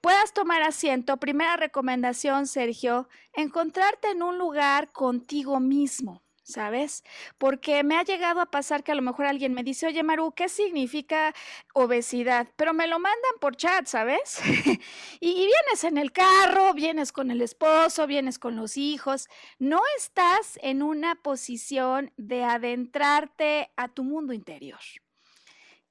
[0.00, 1.18] puedas tomar asiento.
[1.18, 6.22] Primera recomendación, Sergio, encontrarte en un lugar contigo mismo.
[6.46, 7.02] ¿Sabes?
[7.38, 10.32] Porque me ha llegado a pasar que a lo mejor alguien me dice, oye Maru,
[10.32, 11.34] ¿qué significa
[11.74, 12.46] obesidad?
[12.56, 14.40] Pero me lo mandan por chat, ¿sabes?
[15.20, 19.28] y, vienes en el carro, vienes con el esposo, vienes con los hijos,
[19.58, 24.80] no estás en una posición de adentrarte a tu mundo interior.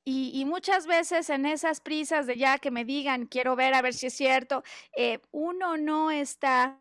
[0.05, 3.81] Y, y, muchas veces en esas prisas de ya que me digan, quiero ver a
[3.81, 4.63] ver si es cierto,
[4.95, 6.79] eh, uno no está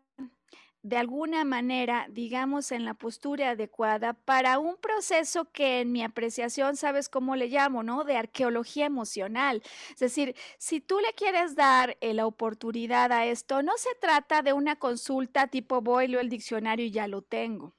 [0.85, 6.77] de alguna manera, digamos, en la postura adecuada para un proceso que en mi apreciación,
[6.77, 8.03] sabes cómo le llamo, ¿no?
[8.03, 9.63] De arqueología emocional.
[9.89, 14.43] Es decir, si tú le quieres dar eh, la oportunidad a esto, no se trata
[14.43, 17.73] de una consulta tipo voy, leo el diccionario y ya lo tengo.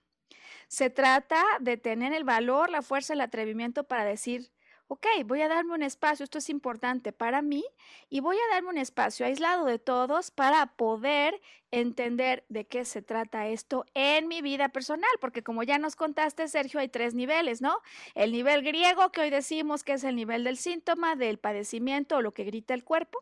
[0.66, 4.50] Se trata de tener el valor, la fuerza, el atrevimiento para decir,
[4.88, 7.64] ok, voy a darme un espacio, esto es importante para mí,
[8.08, 11.40] y voy a darme un espacio aislado de todos para poder
[11.72, 16.46] entender de qué se trata esto en mi vida personal, porque como ya nos contaste,
[16.46, 17.80] Sergio, hay tres niveles, ¿no?
[18.14, 22.22] El nivel griego, que hoy decimos que es el nivel del síntoma, del padecimiento o
[22.22, 23.18] lo que grita el cuerpo.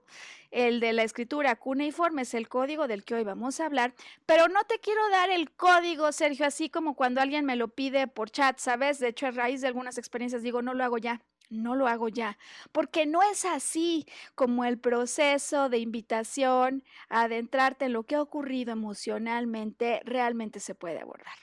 [0.51, 3.95] El de la escritura cuneiforme es el código del que hoy vamos a hablar,
[4.27, 8.07] pero no te quiero dar el código, Sergio, así como cuando alguien me lo pide
[8.07, 8.99] por chat, ¿sabes?
[8.99, 12.09] De hecho, a raíz de algunas experiencias digo, no lo hago ya no lo hago
[12.09, 12.39] ya,
[12.73, 18.23] porque no es así como el proceso de invitación a adentrarte en lo que ha
[18.23, 21.35] ocurrido emocionalmente realmente se puede abordar.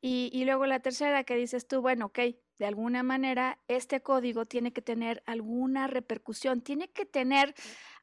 [0.00, 2.18] Y, luego la tercera que dices tú, bueno, ok,
[2.58, 7.54] de alguna manera este código tiene que tener alguna repercusión, tiene que tener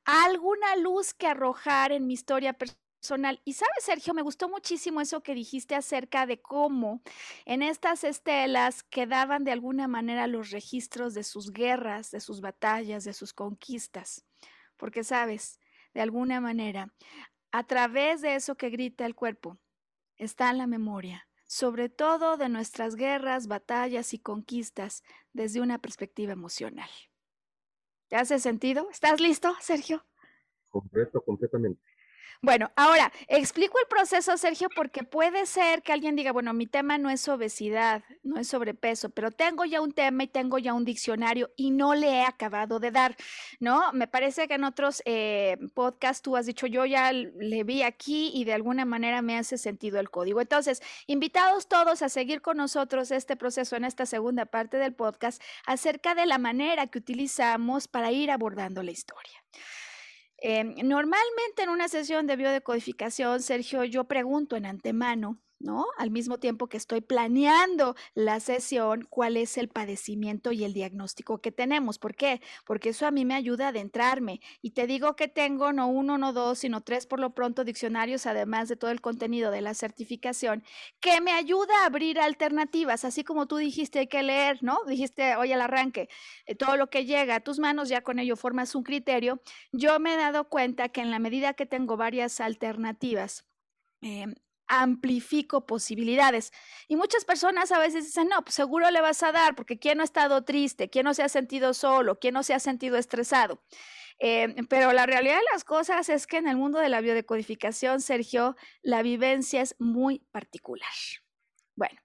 [0.03, 2.82] alguna luz que arrojar en mi historia personal
[3.43, 7.01] Y sabes, Sergio, me gustó muchísimo eso que dijiste acerca de cómo
[7.45, 13.03] en estas estelas quedaban de alguna manera los registros de sus guerras, de sus batallas,
[13.03, 14.25] de sus conquistas.
[14.77, 15.59] Porque sabes,
[15.93, 16.93] de alguna manera,
[17.51, 19.59] a través de eso que grita el cuerpo,
[20.15, 26.89] está la memoria, sobre todo de nuestras guerras, batallas y conquistas desde una perspectiva emocional.
[28.07, 28.89] ¿Te hace sentido?
[28.89, 30.05] ¿Estás listo, Sergio?
[30.69, 31.92] Completo, completamente.
[32.43, 36.97] Bueno, ahora explico el proceso, Sergio, porque puede ser que alguien diga, bueno, mi tema
[36.97, 40.83] no es obesidad, no es sobrepeso, pero tengo ya un tema y tengo ya un
[40.83, 43.15] diccionario y no le he acabado de dar,
[43.61, 43.93] ¿no?
[43.93, 48.29] Me parece que en otros eh, podcasts tú has dicho, yo ya le vi aquí
[48.33, 50.41] y de alguna manera me hace sentido el código.
[50.41, 55.41] Entonces, invitados todos a seguir con nosotros este proceso en esta segunda parte del podcast
[55.65, 59.41] acerca de la manera que utilizamos para ir abordando la historia.
[60.45, 65.39] Em, normalmente en una sesión de biodecodificación, Sergio, yo pregunto en antemano,
[65.97, 71.39] Al mismo tiempo que estoy planeando la sesión, cuál es el padecimiento y el diagnóstico
[71.39, 71.99] que tenemos.
[71.99, 72.41] ¿Por qué?
[72.65, 74.41] Porque eso a mí me ayuda a adentrarme.
[74.61, 78.25] Y te digo que tengo no uno, no dos, sino tres por lo pronto diccionarios,
[78.25, 80.63] además de todo el contenido de la certificación,
[80.99, 84.79] que me ayuda a abrir alternativas, así como tú dijiste, hay que leer, ¿no?
[84.85, 86.09] Dijiste hoy al arranque,
[86.45, 89.41] eh, todo lo que llega a tus manos, ya con ello formas un criterio.
[89.71, 93.45] Yo me he dado cuenta que en la medida que tengo varias alternativas,
[94.01, 94.35] em,
[94.81, 96.51] amplifico posibilidades.
[96.87, 99.97] Y muchas personas a veces dicen, no, pues seguro le vas a dar, porque ¿quién
[99.97, 100.89] no ha estado triste?
[100.89, 102.19] ¿Quién no se ha sentido solo?
[102.19, 103.61] ¿Quién no se ha sentido estresado?
[104.19, 108.01] Eh, pero la realidad de las cosas es que en el mundo de la biodecodificación,
[108.01, 110.89] Sergio, la vivencia es muy particular.
[111.75, 111.99] Bueno,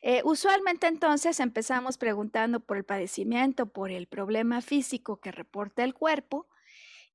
[0.00, 5.92] eh, usualmente entonces empezamos preguntando por el padecimiento, por el problema físico que reporta el
[5.92, 6.48] cuerpo,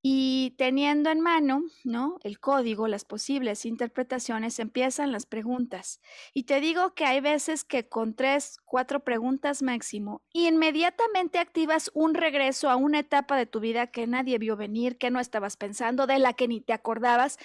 [0.05, 2.19] y teniendo en mano, ¿no?
[2.23, 6.01] El código, las posibles interpretaciones, empiezan las preguntas.
[6.33, 12.15] Y te digo que hay veces que con tres, cuatro preguntas máximo, inmediatamente activas un
[12.15, 16.05] regreso a una etapa de tu vida que nadie vio venir, que no estabas pensando,
[16.05, 17.37] de la que ni te acordabas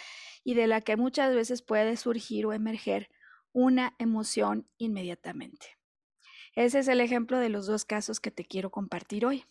[0.43, 3.09] y de la que muchas veces puede surgir o emerger
[3.53, 5.79] una emoción inmediatamente.
[6.57, 9.45] Ese es el ejemplo de los dos casos que te quiero compartir hoy.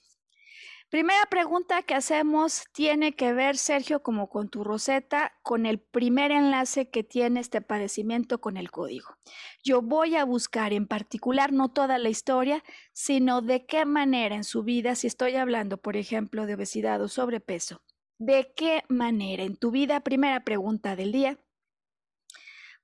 [0.89, 6.31] Primera pregunta que hacemos tiene que ver, Sergio, como con tu roseta, con el primer
[6.31, 9.17] enlace que tiene este padecimiento con el código.
[9.65, 14.45] Yo voy a buscar en particular no toda la historia, sino de qué manera en
[14.45, 17.81] su vida, si estoy hablando, por ejemplo, de obesidad o sobrepeso,
[18.17, 21.37] de qué manera en tu vida, primera pregunta del día,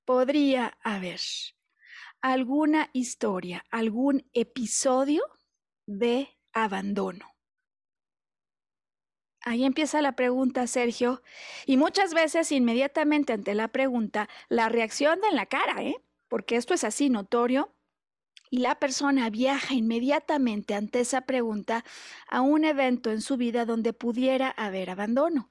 [0.04, 1.22] podría haber
[2.22, 5.24] alguna historia, algún episodio
[5.86, 7.33] de abandono
[9.46, 11.22] Ahí empieza la pregunta, Sergio.
[11.66, 15.98] Y muchas veces, inmediatamente ante la pregunta, la reacción de en la cara, ¿eh?
[16.30, 17.74] Porque esto es así notorio.
[18.50, 21.84] Y la persona viaja inmediatamente ante esa pregunta
[22.30, 25.50] a un evento en su vida donde pudiera haber abandono.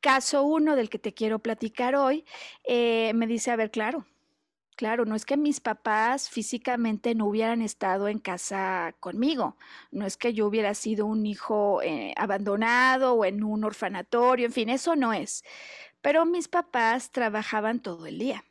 [0.00, 2.24] Caso uno del que te quiero platicar hoy,
[2.64, 4.06] eh, me dice, a ver, claro,
[4.82, 9.56] Claro, no es que mis papás físicamente no hubieran estado en casa conmigo,
[9.92, 14.52] no es que yo hubiera sido un hijo eh, abandonado o en un orfanatorio, en
[14.52, 15.44] fin, eso no es.
[16.00, 18.44] Pero mis papás trabajaban todo el día.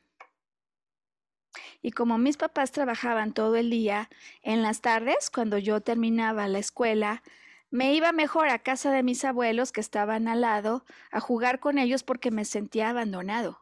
[1.81, 4.09] Y como mis papás trabajaban todo el día,
[4.41, 7.23] en las tardes, cuando yo terminaba la escuela,
[7.71, 11.77] me iba mejor a casa de mis abuelos que estaban al lado a jugar con
[11.77, 13.60] ellos porque me sentía abandonado.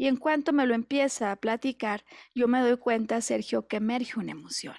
[0.00, 4.18] Y en cuanto me lo empieza a platicar, yo me doy cuenta, Sergio, que emerge
[4.18, 4.76] una emoción.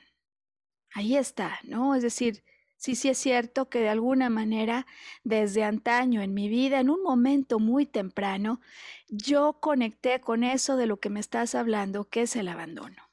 [0.95, 1.93] Ahí está, ¿no?
[1.93, 2.43] Es decir,
[2.75, 4.88] sí, sí es cierto que de alguna manera,
[5.23, 8.62] desde antaño en mi vida, en un momento muy temprano,
[9.10, 13.12] yo conecté con eso de lo que me estás hablando, que es el abandono.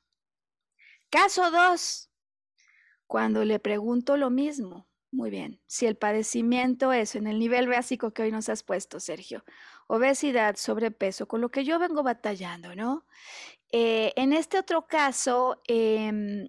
[1.10, 2.10] Caso 2.
[3.06, 8.12] Cuando le pregunto lo mismo, muy bien, si el padecimiento es en el nivel básico
[8.12, 9.44] que hoy nos has puesto, Sergio,
[9.88, 13.06] obesidad, sobrepeso, con lo que yo vengo batallando, ¿no?
[13.72, 16.48] Eh, en este otro caso, em,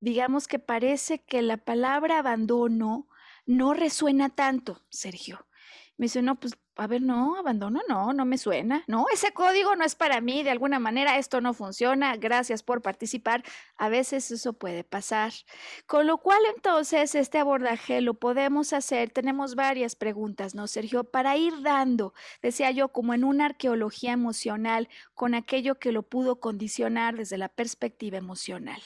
[0.00, 3.08] digamos que parece que la palabra abandono
[3.46, 5.46] no resuena tanto, Sergio.
[5.96, 8.84] Me dice, no, pues a ver, no, abandono, no, no me suena.
[8.86, 12.16] No, ese código no es para mí, de alguna manera esto no funciona.
[12.16, 13.42] Gracias por participar.
[13.76, 15.32] A veces eso puede pasar.
[15.86, 19.10] Con lo cual, entonces, este abordaje lo podemos hacer.
[19.10, 21.02] Tenemos varias preguntas, ¿no, Sergio?
[21.02, 26.38] Para ir dando, decía yo, como en una arqueología emocional con aquello que lo pudo
[26.38, 28.80] condicionar desde la perspectiva emocional.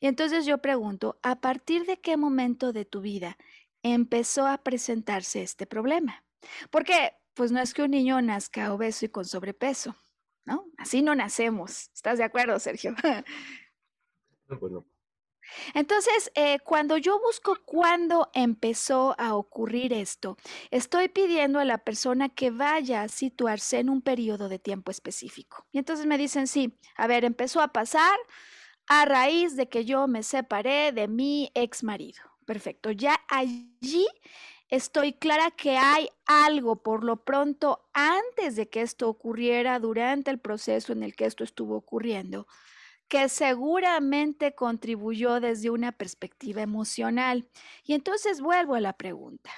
[0.00, 3.38] Y entonces yo pregunto, ¿a partir de qué momento de tu vida
[3.82, 6.24] empezó a presentarse este problema?
[6.70, 9.94] Porque pues no es que un niño nazca obeso y con sobrepeso,
[10.44, 10.66] ¿no?
[10.76, 11.88] Así no nacemos.
[11.94, 12.96] ¿Estás de acuerdo, Sergio?
[15.72, 20.36] Entonces, eh, cuando yo busco cuándo empezó a ocurrir esto,
[20.72, 25.64] estoy pidiendo a la persona que vaya a situarse en un periodo de tiempo específico.
[25.70, 28.18] Y entonces me dicen, sí, a ver, empezó a pasar
[28.88, 32.20] a raíz de que yo me separé de mi ex marido.
[32.44, 34.08] Perfecto, ya allí
[34.68, 40.38] estoy clara que hay algo por lo pronto antes de que esto ocurriera, durante el
[40.38, 42.46] proceso en el que esto estuvo ocurriendo
[43.08, 47.48] que seguramente contribuyó desde una perspectiva emocional.
[47.82, 49.50] Y entonces vuelvo a la pregunta.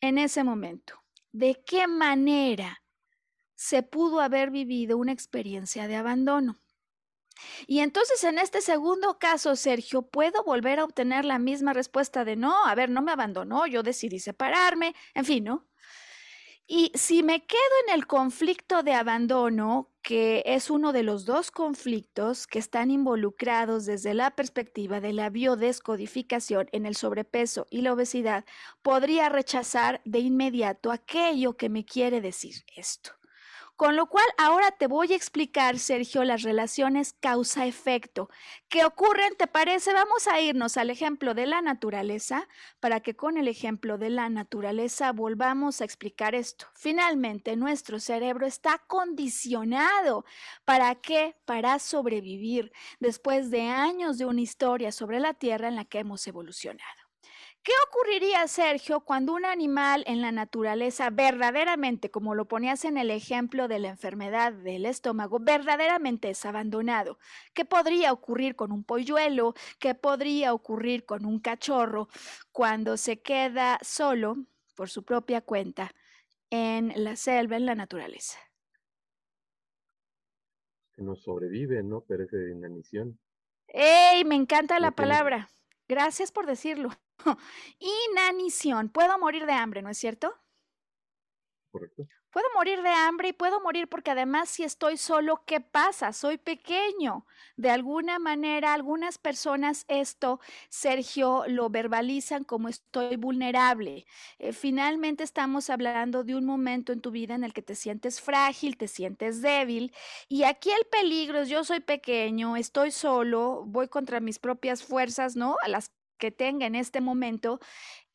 [0.00, 0.94] En ese momento,
[1.30, 2.82] ¿de qué manera
[3.54, 6.61] se pudo haber vivido una experiencia de abandono?
[7.66, 12.36] Y entonces en este segundo caso, Sergio, ¿puedo volver a obtener la misma respuesta de
[12.36, 12.64] no?
[12.66, 15.66] A ver, no me abandonó, yo decidí separarme, en fin, ¿no?
[16.66, 21.50] Y si me quedo en el conflicto de abandono, que es uno de los dos
[21.50, 27.92] conflictos que están involucrados desde la perspectiva de la biodescodificación en el sobrepeso y la
[27.92, 28.44] obesidad,
[28.80, 33.12] podría rechazar de inmediato aquello que me quiere decir esto.
[33.82, 38.30] Con lo cual, ahora te voy a explicar, Sergio, las relaciones causa-efecto.
[38.68, 39.34] ¿Qué ocurren?
[39.36, 39.92] ¿Te parece?
[39.92, 42.46] Vamos a irnos al ejemplo de la naturaleza
[42.78, 46.68] para que con el ejemplo de la naturaleza volvamos a explicar esto.
[46.74, 50.24] Finalmente, nuestro cerebro está condicionado.
[50.64, 51.34] ¿Para qué?
[51.44, 52.70] Para sobrevivir
[53.00, 57.01] después de años de una historia sobre la Tierra en la que hemos evolucionado.
[57.64, 63.08] ¿Qué ocurriría, Sergio, cuando un animal en la naturaleza verdaderamente, como lo ponías en el
[63.08, 67.18] ejemplo de la enfermedad del estómago, verdaderamente es abandonado?
[67.54, 69.54] ¿Qué podría ocurrir con un polluelo?
[69.78, 72.08] ¿Qué podría ocurrir con un cachorro
[72.50, 74.38] cuando se queda solo
[74.74, 75.94] por su propia cuenta
[76.50, 78.40] en la selva, en la naturaleza?
[80.96, 82.00] Que no sobrevive, ¿no?
[82.00, 83.20] Perece de inanición.
[83.68, 84.24] ¡Ey!
[84.24, 85.48] Me encanta la palabra.
[85.92, 86.88] Gracias por decirlo.
[88.10, 88.88] Inanición.
[88.88, 90.34] Puedo morir de hambre, ¿no es cierto?
[92.30, 96.12] Puedo morir de hambre y puedo morir porque además si estoy solo, ¿qué pasa?
[96.14, 97.26] Soy pequeño.
[97.56, 104.06] De alguna manera, algunas personas esto, Sergio, lo verbalizan como estoy vulnerable.
[104.38, 108.20] Eh, finalmente estamos hablando de un momento en tu vida en el que te sientes
[108.22, 109.92] frágil, te sientes débil.
[110.28, 115.36] Y aquí el peligro es yo soy pequeño, estoy solo, voy contra mis propias fuerzas,
[115.36, 115.56] ¿no?
[115.62, 117.60] A las que tenga en este momento.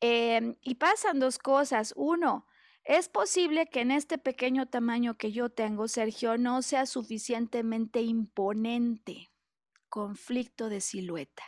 [0.00, 1.92] Em, y pasan dos cosas.
[1.96, 2.47] Uno,
[2.88, 9.30] es posible que en este pequeño tamaño que yo tengo, Sergio, no sea suficientemente imponente.
[9.90, 11.44] Conflicto de silueta.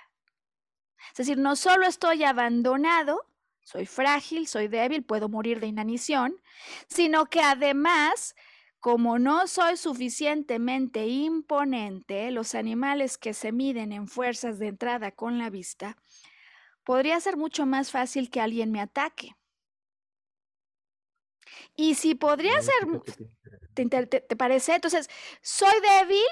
[1.13, 3.25] Es decir, no solo estoy abandonado,
[3.65, 6.37] soy frágil, soy débil, puedo morir de inanición,
[6.89, 8.37] sino que además,
[8.79, 15.39] como no soy suficientemente imponente, los animales que se miden en fuerzas de entrada con
[15.39, 15.97] la vista,
[16.85, 19.37] podría ser mucho más fácil que alguien me ataque.
[21.77, 22.89] Y si podría ser,
[23.75, 24.75] ¿te, parece?
[24.75, 25.09] Entonces,
[25.43, 26.25] soy débil,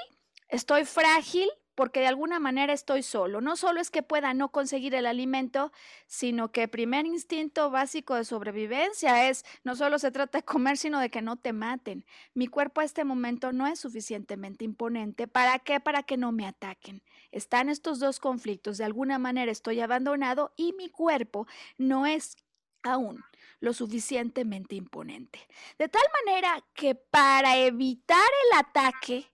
[0.49, 1.49] estoy frágil,
[1.79, 3.39] porque de alguna manera estoy solo.
[3.39, 5.71] No solo es que pueda no conseguir el alimento,
[6.07, 10.75] sino que el primer instinto básico de sobrevivencia es, no solo se trata de comer,
[10.75, 12.05] sino de que no te maten.
[12.33, 15.29] Mi cuerpo a este momento no es suficientemente imponente.
[15.29, 15.79] ¿Para qué?
[15.79, 17.01] Para que no me ataquen.
[17.31, 18.77] Están estos dos conflictos.
[18.77, 21.47] De alguna manera estoy abandonado y mi cuerpo
[21.77, 22.35] no es
[22.83, 23.23] aún
[23.59, 25.39] lo suficientemente imponente.
[25.77, 29.25] De tal manera que para evitar el ataque,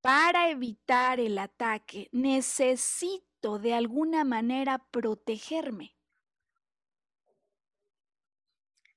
[0.00, 5.96] para evitar el ataque, necesito de alguna manera protegerme.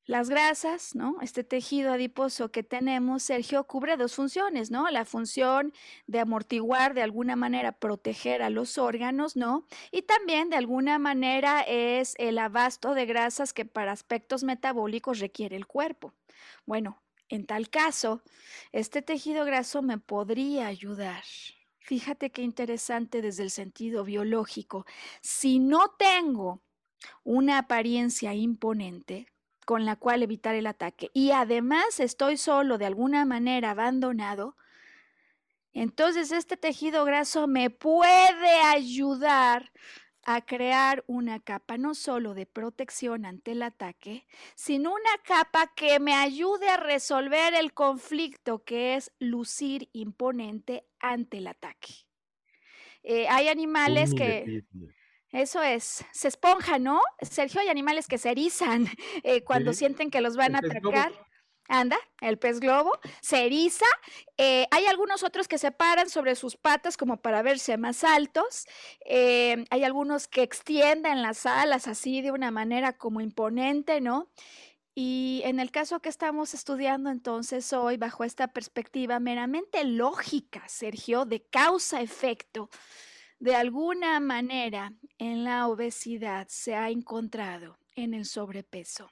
[0.06, 1.16] Las grasas, ¿no?
[1.22, 4.90] Este tejido adiposo que tenemos, Sergio, cubre dos funciones, ¿no?
[4.90, 5.72] La función
[6.08, 9.66] de amortiguar, de alguna manera proteger a los órganos, ¿no?
[9.92, 15.56] Y también de alguna manera es el abasto de grasas que para aspectos metabólicos requiere
[15.56, 16.14] el cuerpo.
[16.66, 18.24] Bueno, en tal caso,
[18.74, 21.24] este tejido graso me podría ayudar.
[21.80, 24.86] Fíjate qué interesante desde el sentido biológico.
[25.22, 26.62] Si no tengo
[27.24, 29.33] una apariencia imponente,
[29.66, 31.10] con la cual evitar el ataque.
[31.14, 34.56] Y además estoy solo de alguna manera abandonado,
[35.74, 39.72] entonces este tejido graso me puede ayudar
[40.26, 46.00] a crear una capa no solo de protección ante el ataque, sino una capa que
[46.00, 51.94] me ayude a resolver el conflicto que es lucir imponente ante el ataque.
[53.04, 54.64] Eh, hay animales que...
[55.34, 57.02] Eso es, se esponja, ¿no?
[57.22, 58.88] Sergio, hay animales que se erizan
[59.24, 61.12] eh, cuando sienten que los van a atacar.
[61.68, 63.86] anda, el pez globo, se eriza.
[64.38, 68.68] Eh, hay algunos otros que se paran sobre sus patas como para verse más altos.
[69.06, 74.30] Eh, hay algunos que extienden las alas así de una manera como imponente, ¿no?
[74.94, 81.26] Y en el caso que estamos estudiando entonces hoy, bajo esta perspectiva meramente lógica, Sergio,
[81.26, 82.70] de causa-efecto,
[83.44, 89.12] de alguna manera en la obesidad se ha encontrado en el sobrepeso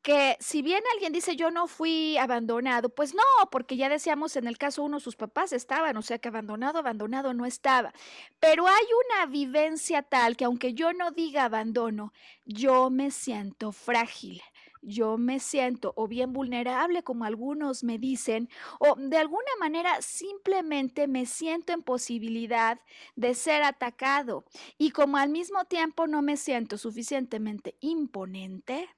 [0.00, 4.46] que si bien alguien dice yo no fui abandonado, pues no, porque ya decíamos en
[4.46, 7.92] el caso uno sus papás estaban, o sea que abandonado, abandonado no estaba.
[8.40, 12.14] Pero hay una vivencia tal que aunque yo no diga abandono,
[12.46, 14.40] yo me siento frágil.
[14.82, 18.48] Yo me siento o bien vulnerable, como algunos me dicen,
[18.80, 22.80] o de alguna manera simplemente me siento en posibilidad
[23.16, 24.44] de ser atacado.
[24.78, 28.88] Y como al mismo tiempo no me siento suficientemente imponente,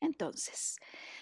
[0.00, 0.76] entonces,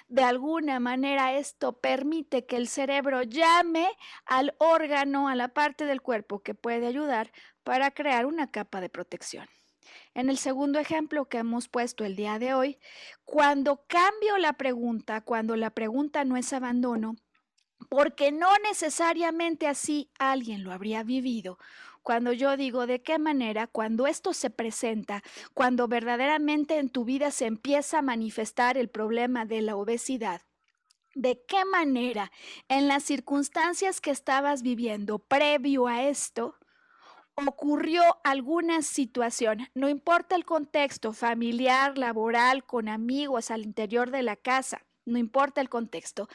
[0.09, 3.89] de alguna manera esto permite que el cerebro llame
[4.27, 7.33] al órgano, a la parte del cuerpo que puede ayudar
[7.65, 9.49] para crear una capa de protección.
[10.15, 12.79] En el segundo ejemplo que hemos puesto el día de hoy,
[13.25, 17.17] cuando cambio la pregunta, cuando la pregunta no es abandono,
[17.89, 21.59] porque no necesariamente así alguien lo habría vivido,
[22.03, 25.25] cuando yo digo de qué manera, cuando esto se presenta,
[25.55, 30.43] cuando verdaderamente en tu vida se empieza a manifestar el problema de la obesidad,
[31.17, 32.31] de qué manera
[32.69, 36.55] en las circunstancias que estabas viviendo previo a esto,
[37.45, 44.37] ocurrió alguna situación, no importa el contexto familiar, laboral, con amigos al interior de la
[44.37, 46.29] casa, no importa el contexto,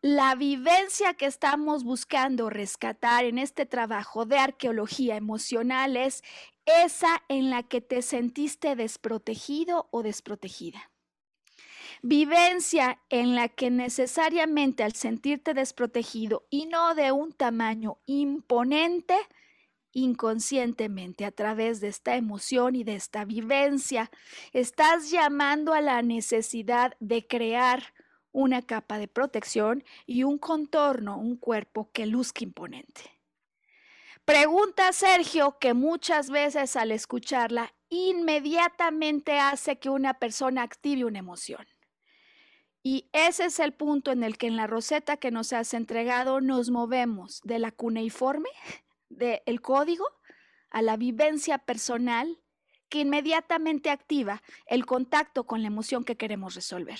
[0.00, 6.22] la vivencia que estamos buscando rescatar en este trabajo de arqueología emocional es
[6.64, 10.90] esa en la que te sentiste desprotegido o desprotegida.
[12.02, 19.16] Vivencia en la que necesariamente al sentirte desprotegido y no de un tamaño imponente,
[19.94, 24.10] inconscientemente a través de esta emoción y de esta vivencia,
[24.52, 27.94] estás llamando a la necesidad de crear
[28.32, 33.02] una capa de protección y un contorno, un cuerpo que luzca imponente.
[34.24, 41.66] Pregunta Sergio que muchas veces al escucharla inmediatamente hace que una persona active una emoción.
[42.82, 46.40] Y ese es el punto en el que en la roseta que nos has entregado
[46.40, 48.50] nos movemos de la cuneiforme,
[49.16, 50.06] del código,
[50.70, 52.40] a la vivencia personal
[52.88, 56.98] que inmediatamente activa el contacto con la emoción que queremos resolver.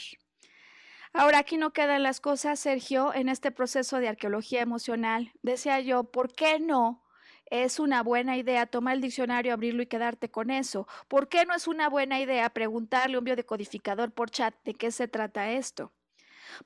[1.13, 5.33] Ahora, aquí no quedan las cosas, Sergio, en este proceso de arqueología emocional.
[5.43, 7.05] Decía yo, ¿por qué no?
[7.47, 10.89] Es una buena idea tomar el diccionario, abrirlo y quedarte con eso.
[11.07, 14.91] ¿Por qué no es una buena idea preguntarle a un biodecodificador por chat de qué
[14.91, 15.93] se trata esto?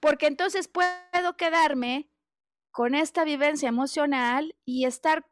[0.00, 2.08] Porque entonces puedo quedarme
[2.70, 5.26] con esta vivencia emocional y estar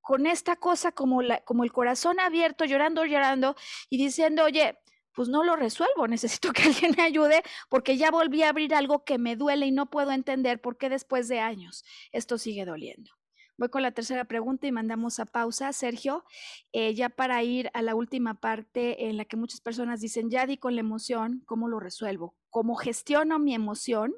[0.00, 3.56] con esta cosa como, la, como el corazón abierto, llorando, llorando
[3.90, 4.78] y diciendo, oye,
[5.12, 9.04] pues no lo resuelvo, necesito que alguien me ayude porque ya volví a abrir algo
[9.04, 13.10] que me duele y no puedo entender por qué después de años esto sigue doliendo.
[13.58, 15.72] Voy con la tercera pregunta y mandamos a pausa.
[15.72, 16.24] Sergio,
[16.72, 20.46] eh, ya para ir a la última parte en la que muchas personas dicen, ya
[20.46, 22.36] di con la emoción, ¿cómo lo resuelvo?
[22.50, 24.14] ¿Cómo gestiono mi emoción?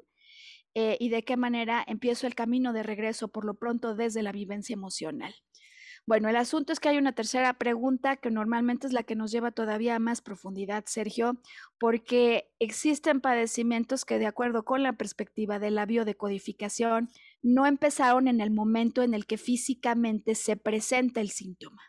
[0.75, 4.31] Eh, y de qué manera empiezo el camino de regreso por lo pronto desde la
[4.31, 5.33] vivencia emocional.
[6.07, 9.31] Bueno, el asunto es que hay una tercera pregunta que normalmente es la que nos
[9.31, 11.39] lleva todavía a más profundidad, Sergio,
[11.79, 17.09] porque existen padecimientos que de acuerdo con la perspectiva de la biodecodificación
[17.43, 21.81] no empezaron en el momento en el que físicamente se presenta el síntoma.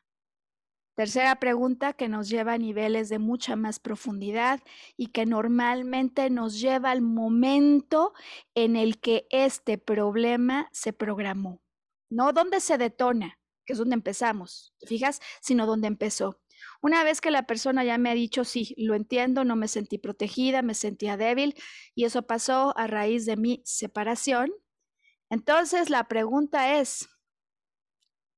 [0.95, 4.61] Tercera pregunta que nos lleva a niveles de mucha más profundidad
[4.95, 8.13] y que normalmente nos lleva al momento
[8.55, 11.63] en el que este problema se programó,
[12.11, 15.21] no donde se detona, que es donde empezamos, ¿te fijas?
[15.41, 16.41] Sino donde empezó.
[16.81, 19.99] Una vez que la persona ya me ha dicho, sí, lo entiendo, no me sentí
[19.99, 21.55] protegida, me sentía débil
[21.95, 24.53] y eso pasó a raíz de mi separación,
[25.33, 27.09] entonces la pregunta es,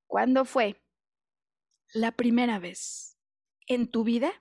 [0.07, 0.81] ¿cuándo fue
[1.93, 3.19] la primera vez
[3.67, 4.33] en tu vida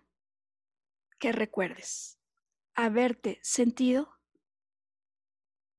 [1.19, 2.19] que recuerdes
[2.75, 4.19] haberte sentido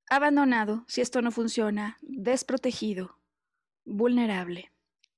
[0.08, 3.20] abandonado, si esto no funciona, desprotegido,
[3.84, 4.73] vulnerable?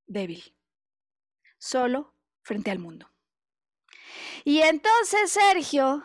[0.06, 0.56] Débil,
[1.58, 3.10] solo frente al mundo.
[4.44, 6.04] Y entonces Sergio,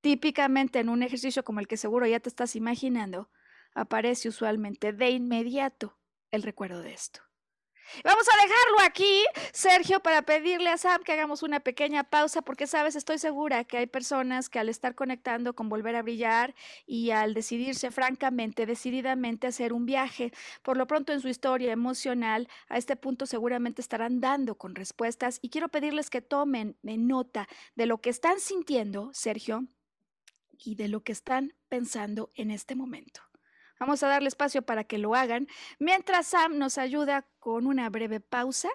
[0.00, 3.30] típicamente en un ejercicio como el que seguro ya te estás imaginando,
[3.74, 5.98] aparece usualmente de inmediato
[6.30, 7.29] el recuerdo de esto.
[8.04, 12.66] Vamos a dejarlo aquí, Sergio, para pedirle a Sam que hagamos una pequeña pausa, porque
[12.66, 16.54] sabes, estoy segura que hay personas que al estar conectando con Volver a Brillar
[16.86, 20.32] y al decidirse francamente, decididamente hacer un viaje,
[20.62, 25.38] por lo pronto en su historia emocional, a este punto seguramente estarán dando con respuestas
[25.42, 29.66] y quiero pedirles que tomen nota de lo que están sintiendo, Sergio,
[30.58, 33.29] y de lo que están pensando en este momento.
[33.80, 38.20] Vamos a darle espacio para que lo hagan, mientras Sam nos ayuda con una breve
[38.20, 38.68] pausa,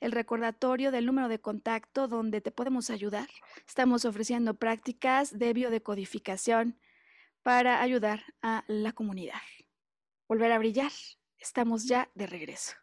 [0.00, 3.26] el recordatorio del número de contacto donde te podemos ayudar.
[3.66, 6.78] Estamos ofreciendo prácticas de biodecodificación
[7.42, 9.40] para ayudar a la comunidad.
[10.28, 10.92] Volver a brillar.
[11.38, 12.74] Estamos ya de regreso.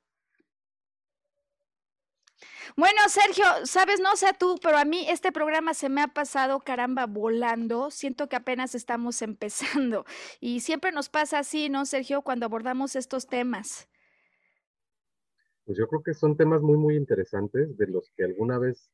[2.75, 6.59] Bueno, Sergio, sabes, no sé tú, pero a mí este programa se me ha pasado
[6.59, 7.91] caramba volando.
[7.91, 10.05] Siento que apenas estamos empezando.
[10.39, 13.87] Y siempre nos pasa así, ¿no, Sergio, cuando abordamos estos temas?
[15.65, 18.89] Pues yo creo que son temas muy, muy interesantes de los que alguna vez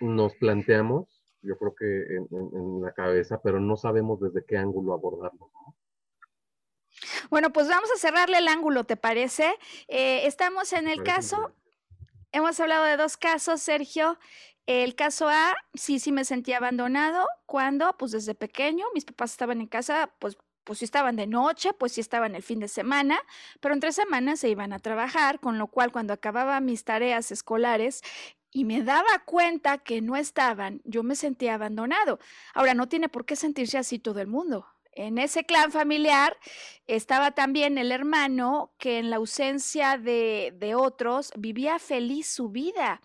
[0.00, 5.50] nos planteamos, yo creo que en, la cabeza, pero no sabemos desde qué ángulo abordarlo.
[7.30, 9.56] Bueno, pues vamos a cerrarle el ángulo, ¿te parece?
[9.88, 11.52] Eh, estamos en el caso
[12.34, 14.18] hemos hablado de dos casos, Sergio.
[14.66, 17.26] El caso A, sí, sí me sentía abandonado.
[17.46, 21.74] cuando, Pues desde pequeño, mis papás estaban en casa, pues pues si estaban de noche,
[21.74, 23.18] pues si estaban el fin de semana,
[23.60, 28.00] pero entre semanas se iban a trabajar, con lo cual cuando acababa mis tareas escolares
[28.50, 32.18] y me daba cuenta que no estaban, yo me sentía abandonado.
[32.54, 34.73] Ahora, no tiene por qué sentirse así todo el mundo.
[34.96, 36.36] En ese clan familiar
[36.86, 43.00] estaba también el hermano que en la ausencia de, de otros vivía feliz su vida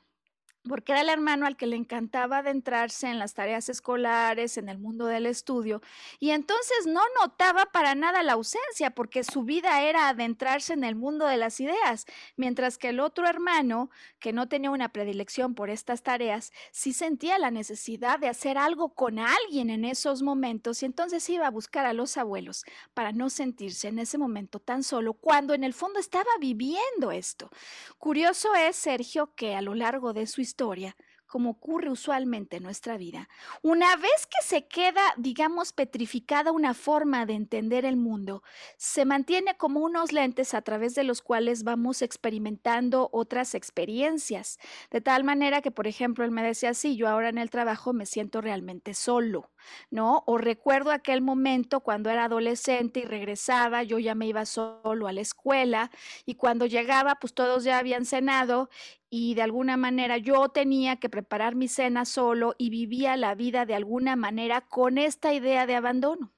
[0.68, 4.78] porque era el hermano al que le encantaba adentrarse en las tareas escolares, en el
[4.78, 5.82] mundo del estudio,
[6.20, 10.96] y entonces no notaba para nada la ausencia, porque su vida era adentrarse en el
[10.96, 12.06] mundo de las ideas,
[12.36, 13.90] mientras que el otro hermano,
[14.20, 18.94] que no tenía una predilección por estas tareas, sí sentía la necesidad de hacer algo
[18.94, 23.30] con alguien en esos momentos, y entonces iba a buscar a los abuelos para no
[23.30, 27.50] sentirse en ese momento tan solo, cuando en el fondo estaba viviendo esto.
[27.98, 30.96] Curioso es, Sergio, que a lo largo de su historia
[31.30, 33.30] como ocurre usualmente en nuestra vida,
[33.62, 38.42] una vez que se queda, digamos, petrificada una forma de entender el mundo,
[38.78, 44.58] se mantiene como unos lentes a través de los cuales vamos experimentando otras experiencias,
[44.90, 47.94] de tal manera que, por ejemplo, él me decía, sí, yo ahora en el trabajo
[47.94, 49.52] me siento realmente solo,
[49.92, 50.24] ¿no?
[50.26, 55.14] O recuerdo aquel momento cuando era adolescente y regresaba, yo ya me iba solo a
[55.14, 55.92] la escuela
[56.26, 58.72] y cuando llegaba, pues todos ya habían cenado
[59.10, 63.66] y de alguna manera yo tenía que preparar mi cena solo y vivía la vida
[63.66, 66.34] de alguna manera con esta idea de abandono.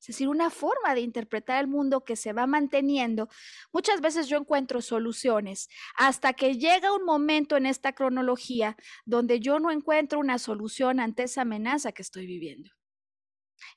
[0.00, 3.28] Es decir, una forma de interpretar el mundo que se va manteniendo.
[3.72, 9.60] Muchas veces yo encuentro soluciones hasta que llega un momento en esta cronología donde yo
[9.60, 12.70] no encuentro una solución ante esa amenaza que estoy viviendo.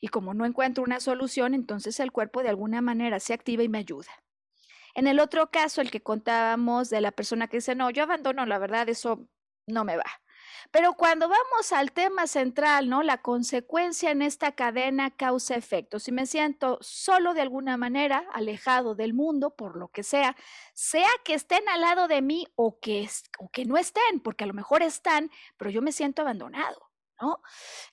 [0.01, 3.69] Y como no encuentro una solución, entonces el cuerpo de alguna manera se activa y
[3.69, 4.24] me ayuda.
[4.95, 8.45] En el otro caso, el que contábamos de la persona que dice, no, yo abandono,
[8.45, 9.27] la verdad, eso
[9.67, 10.05] no me va.
[10.71, 13.03] Pero cuando vamos al tema central, ¿no?
[13.03, 15.99] La consecuencia en esta cadena causa-efecto.
[15.99, 20.35] Si me siento solo de alguna manera, alejado del mundo, por lo que sea,
[20.73, 24.47] sea que estén al lado de mí o que, o que no estén, porque a
[24.47, 26.84] lo mejor están, pero yo me siento abandonado.
[27.21, 27.39] ¿No?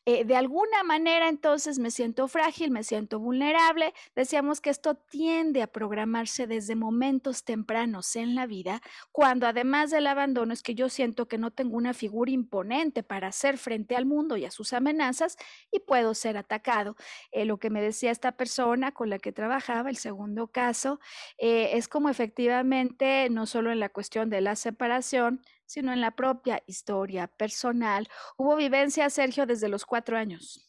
[0.04, 3.94] Eh, de alguna manera entonces me siento frágil, me siento vulnerable.
[4.14, 8.80] Decíamos que esto tiende a programarse desde momentos tempranos en la vida,
[9.12, 13.28] cuando además del abandono es que yo siento que no tengo una figura imponente para
[13.28, 15.36] hacer frente al mundo y a sus amenazas
[15.70, 16.96] y puedo ser atacado.
[17.30, 21.00] Eh, lo que me decía esta persona con la que trabajaba, el segundo caso,
[21.38, 25.42] eh, es como efectivamente, no solo en la cuestión de la separación,
[25.72, 28.06] sino en la propia historia personal.
[28.36, 30.68] Hubo vivencia, Sergio, desde los cuatro años.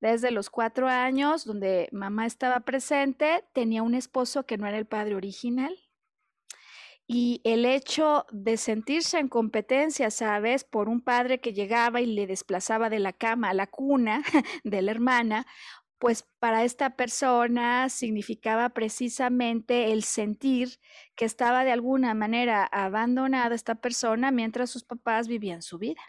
[0.00, 4.86] Desde los cuatro años, donde mamá estaba presente, tenía un esposo que no era el
[4.86, 5.76] padre original.
[7.06, 10.64] Y el hecho de sentirse en competencia, ¿sabes?
[10.64, 14.22] Por un padre que llegaba y le desplazaba de la cama a la cuna
[14.64, 15.46] de la hermana,
[16.00, 20.80] pues para esta persona significaba precisamente el sentir
[21.16, 26.02] que estaba de alguna manera abandonada esta persona mientras sus papás vivían su vida.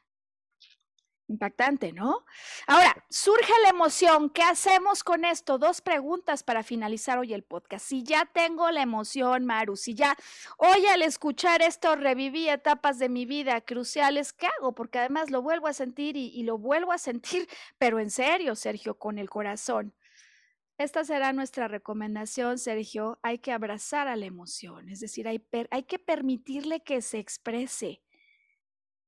[1.32, 2.26] Impactante, ¿no?
[2.68, 4.30] Ahora, surge la emoción.
[4.30, 5.58] ¿Qué hacemos con esto?
[5.58, 7.86] Dos preguntas para finalizar hoy el podcast.
[7.86, 10.16] Si ya tengo la emoción, Maru, si ya
[10.58, 14.74] hoy al escuchar esto reviví etapas de mi vida cruciales, ¿qué hago?
[14.74, 19.00] Porque además lo vuelvo a sentir y, lo vuelvo a sentir, pero en serio, Sergio,
[19.00, 19.94] con el corazón.
[20.78, 23.20] Esta será nuestra recomendación, Sergio.
[23.22, 28.02] Hay que abrazar a la emoción, es decir, hay que permitirle que se exprese.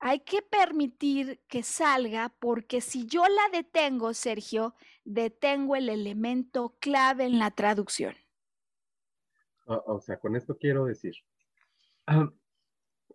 [0.05, 4.75] Hay que permitir que salga porque si yo la detengo, Sergio,
[5.05, 8.13] detengo el elemento clave en la traducción.
[9.65, 11.13] O, sea, con esto quiero decir,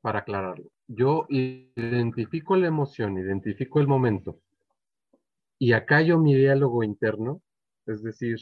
[0.00, 4.40] para aclararlo, yo identifico la emoción, identifico el momento
[5.58, 7.42] y acallo mi diálogo interno,
[7.84, 8.38] es decir,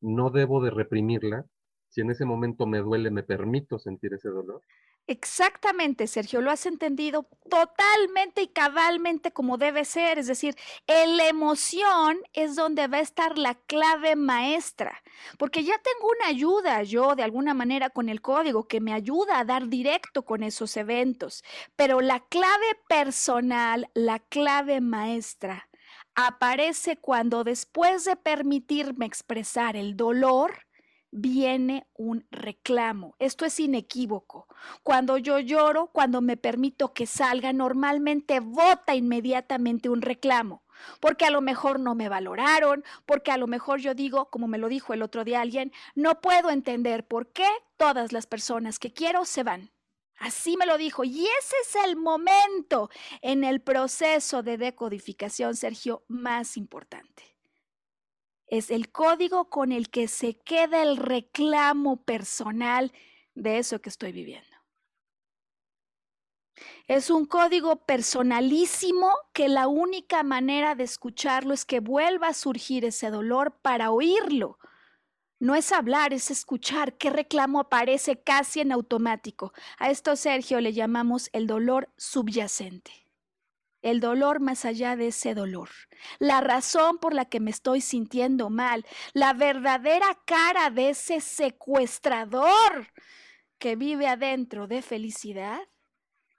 [0.00, 1.44] no debo de reprimirla.
[1.90, 4.62] Si en ese momento me duele, me permito sentir ese dolor.
[5.06, 10.18] Exactamente, Sergio, lo has entendido totalmente y cabalmente como debe ser.
[10.18, 10.54] Es decir,
[10.86, 15.02] la emoción es donde va a estar la clave maestra,
[15.36, 19.40] porque ya tengo una ayuda yo de alguna manera con el código que me ayuda
[19.40, 21.42] a dar directo con esos eventos,
[21.74, 25.68] pero la clave personal, la clave maestra,
[26.14, 30.66] aparece cuando después de permitirme expresar el dolor,
[31.10, 33.14] viene un reclamo.
[33.18, 34.46] Esto es inequívoco.
[34.82, 40.62] Cuando yo lloro, cuando me permito que salga, normalmente vota inmediatamente un reclamo.
[40.98, 44.58] Porque a lo mejor no me valoraron, porque a lo mejor yo digo, como me
[44.58, 47.46] lo dijo el otro día alguien, no puedo entender por qué
[47.76, 49.70] todas las personas que quiero se van.
[50.16, 51.04] Así me lo dijo.
[51.04, 52.90] Y ese es el momento
[53.20, 57.39] en el proceso de decodificación, Sergio, más importante
[58.50, 62.92] es el código con el que se queda el reclamo personal
[63.34, 64.48] de eso que estoy viviendo.
[66.88, 72.84] Es un código personalísimo que la única manera de escucharlo es que vuelva a surgir
[72.84, 74.58] ese dolor para oírlo.
[75.38, 79.54] No es hablar, es escuchar qué reclamo aparece casi en automático.
[79.78, 83.09] A esto, Sergio, le llamamos el dolor subyacente
[83.82, 85.70] el dolor más allá de ese dolor,
[86.18, 92.88] la razón por la que me estoy sintiendo mal, la verdadera cara de ese secuestrador
[93.58, 95.60] que vive adentro de felicidad,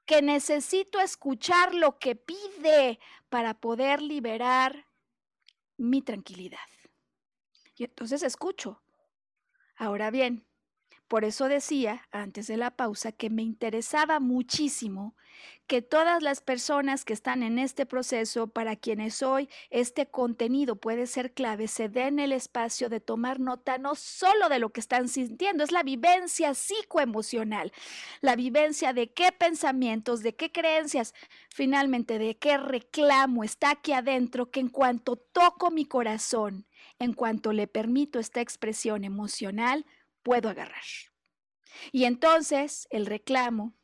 [0.05, 4.87] que necesito escuchar lo que pide para poder liberar
[5.77, 6.59] mi tranquilidad.
[7.75, 8.81] Y entonces escucho.
[9.75, 10.45] Ahora bien,
[11.07, 15.15] por eso decía antes de la pausa que me interesaba muchísimo
[15.67, 21.07] que todas las personas que están en este proceso, para quienes hoy este contenido puede
[21.07, 25.07] ser clave, se den el espacio de tomar nota no solo de lo que están
[25.07, 27.71] sintiendo, es la vivencia psicoemocional,
[28.19, 31.13] la vivencia de qué pensamientos, de qué creencias,
[31.49, 36.65] finalmente de qué reclamo está aquí adentro, que en cuanto toco mi corazón,
[36.99, 39.85] en cuanto le permito esta expresión emocional,
[40.23, 40.83] puedo agarrar.
[41.91, 43.75] Y entonces el reclamo,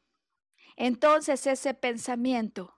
[0.75, 2.77] entonces ese pensamiento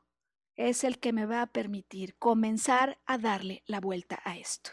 [0.55, 4.71] es el que me va a permitir comenzar a darle la vuelta a esto.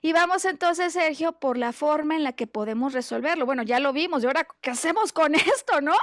[0.00, 3.46] Y vamos entonces, Sergio, por la forma en la que podemos resolverlo.
[3.46, 5.96] Bueno, ya lo vimos, y ahora, ¿qué hacemos con esto, no?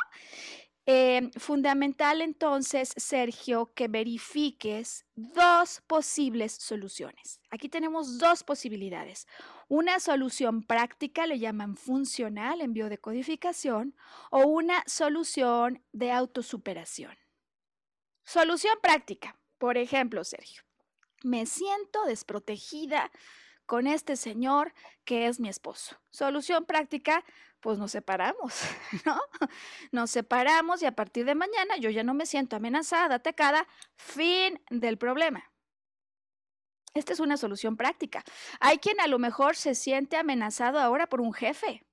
[0.88, 7.40] Eh, fundamental entonces, Sergio, que verifiques dos posibles soluciones.
[7.50, 9.26] Aquí tenemos dos posibilidades.
[9.68, 13.96] Una solución práctica, le llaman funcional en biodecodificación,
[14.30, 17.18] o una solución de autosuperación.
[18.24, 19.40] Solución práctica.
[19.58, 20.62] Por ejemplo, Sergio,
[21.24, 23.12] me siento desprotegida
[23.66, 25.97] con este señor que es mi esposo.
[26.09, 27.24] Solución práctica,
[27.59, 28.61] pues nos separamos,
[29.05, 29.20] ¿no?
[29.91, 34.61] Nos separamos y a partir de mañana yo ya no me siento amenazada, atacada, fin
[34.70, 35.51] del problema.
[36.93, 38.24] Esta es una solución práctica.
[38.61, 41.86] Hay quien a lo mejor se siente amenazado ahora por un jefe.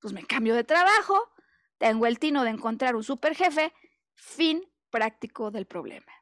[0.00, 1.30] Pues me cambio de trabajo,
[1.76, 3.72] tengo el tino de encontrar un super jefe,
[4.14, 6.12] fin práctico del problema.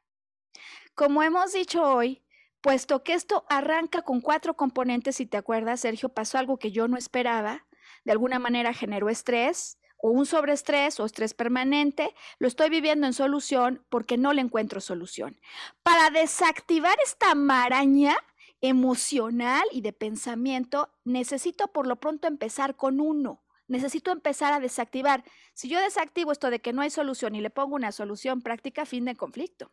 [0.95, 2.21] Como hemos dicho hoy,
[2.61, 6.87] puesto que esto arranca con cuatro componentes, si te acuerdas, Sergio, pasó algo que yo
[6.87, 7.65] no esperaba,
[8.05, 13.13] de alguna manera generó estrés o un sobreestrés o estrés permanente, lo estoy viviendo en
[13.13, 15.39] solución porque no le encuentro solución.
[15.83, 18.15] Para desactivar esta maraña
[18.61, 23.43] emocional y de pensamiento, necesito por lo pronto empezar con uno.
[23.67, 25.23] Necesito empezar a desactivar.
[25.53, 28.85] Si yo desactivo esto de que no hay solución y le pongo una solución práctica,
[28.85, 29.71] fin de conflicto.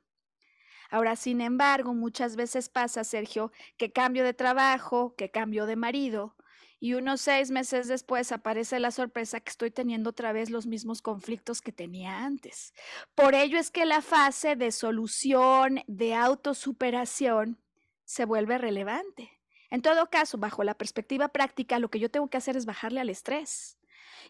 [0.91, 6.37] Ahora, sin embargo, muchas veces pasa, Sergio, que cambio de trabajo, que cambio de marido,
[6.79, 11.01] y unos seis meses después aparece la sorpresa que estoy teniendo otra vez los mismos
[11.01, 12.75] conflictos que tenía antes.
[13.15, 17.59] Por ello es que la fase de solución, de autosuperación,
[18.05, 19.31] se vuelve relevante.
[19.71, 23.01] En todo caso, bajo la perspectiva práctica, lo que yo tengo que hacer es bajarle
[23.01, 23.79] al estrés.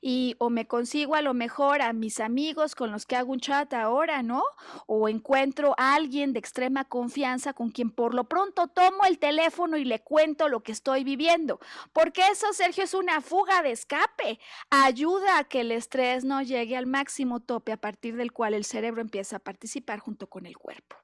[0.01, 3.41] Y o me consigo a lo mejor a mis amigos con los que hago un
[3.41, 4.43] chat ahora, ¿no?
[4.87, 9.77] O encuentro a alguien de extrema confianza con quien por lo pronto tomo el teléfono
[9.77, 11.61] y le cuento lo que estoy viviendo.
[11.93, 14.39] Porque eso, Sergio, es una fuga de escape.
[14.71, 18.65] Ayuda a que el estrés no llegue al máximo tope a partir del cual el
[18.65, 20.97] cerebro empieza a participar junto con el cuerpo.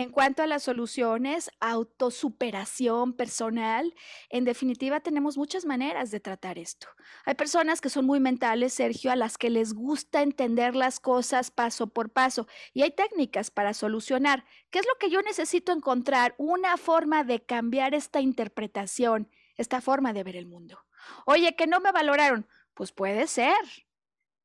[0.00, 3.92] En cuanto a las soluciones, autosuperación personal,
[4.28, 6.86] en definitiva tenemos muchas maneras de tratar esto.
[7.24, 11.50] Hay personas que son muy mentales, Sergio, a las que les gusta entender las cosas
[11.50, 14.44] paso por paso y hay técnicas para solucionar.
[14.70, 16.36] ¿Qué es lo que yo necesito encontrar?
[16.38, 20.78] Una forma de cambiar esta interpretación, esta forma de ver el mundo.
[21.26, 22.46] Oye, que no me valoraron.
[22.72, 23.58] Pues puede ser,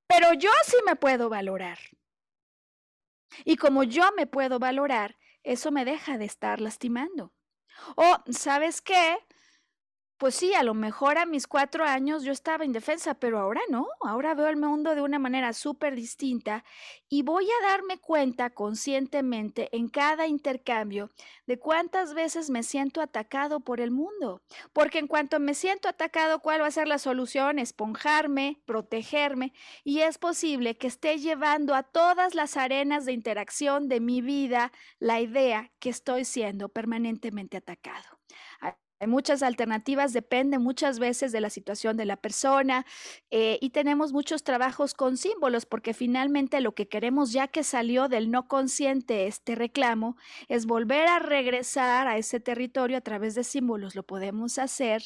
[0.07, 1.77] pero yo sí me puedo valorar.
[3.45, 7.33] Y como yo me puedo valorar, eso me deja de estar lastimando.
[7.95, 9.17] O, ¿sabes qué?
[10.23, 13.87] Pues sí, a lo mejor a mis cuatro años yo estaba indefensa, pero ahora no,
[13.99, 16.63] ahora veo el mundo de una manera súper distinta
[17.09, 21.11] y voy a darme cuenta conscientemente en cada intercambio
[21.45, 24.41] de cuántas veces me siento atacado por el mundo.
[24.71, 27.59] Porque en cuanto me siento atacado, ¿cuál va a ser la solución?
[27.59, 29.51] Esponjarme, protegerme
[29.83, 34.71] y es posible que esté llevando a todas las arenas de interacción de mi vida
[34.99, 38.12] la idea que estoy siendo permanentemente atacado.
[39.07, 42.85] Muchas alternativas, depende muchas veces de la situación de la persona
[43.31, 48.07] eh, y tenemos muchos trabajos con símbolos porque finalmente lo que queremos ya que salió
[48.07, 53.43] del no consciente este reclamo es volver a regresar a ese territorio a través de
[53.43, 53.95] símbolos.
[53.95, 55.03] Lo podemos hacer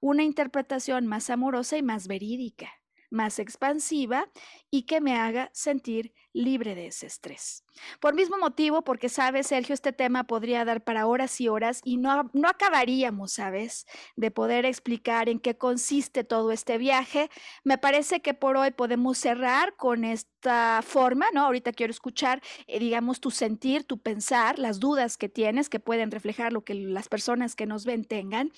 [0.00, 2.70] una interpretación más amorosa y más verídica
[3.10, 4.30] más expansiva
[4.70, 7.64] y que me haga sentir libre de ese estrés.
[8.00, 11.96] Por mismo motivo, porque sabes, Sergio, este tema podría dar para horas y horas y
[11.96, 17.30] no, no acabaríamos, ¿sabes?, de poder explicar en qué consiste todo este viaje.
[17.64, 21.44] Me parece que por hoy podemos cerrar con esta forma, ¿no?
[21.44, 26.10] Ahorita quiero escuchar, eh, digamos, tu sentir, tu pensar, las dudas que tienes que pueden
[26.10, 28.52] reflejar lo que las personas que nos ven tengan.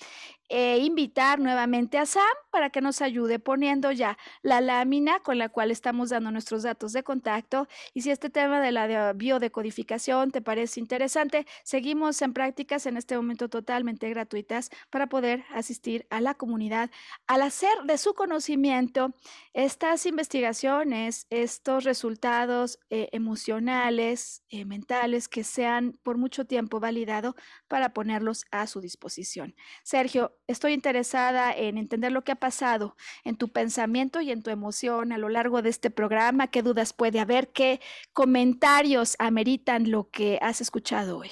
[0.49, 5.49] E invitar nuevamente a Sam para que nos ayude poniendo ya la lámina con la
[5.49, 7.62] cual estamos dando nuestros datos de contacto.
[7.93, 13.15] Y si este tema de la biodecodificación te parece interesante, seguimos en prácticas en este
[13.15, 16.89] momento totalmente gratuitas para poder asistir a la comunidad
[17.27, 19.13] al hacer de su conocimiento
[19.53, 27.35] estas investigaciones, estos resultados eh, emocionales, eh, mentales que se han por mucho tiempo validado
[27.67, 29.55] para ponerlos a su disposición.
[29.83, 34.49] Sergio, estoy interesada en entender lo que ha pasado en tu pensamiento y en tu
[34.49, 37.79] emoción a lo largo de este programa, qué dudas puede haber, qué
[38.11, 41.29] comentarios ameritan lo que has escuchado hoy.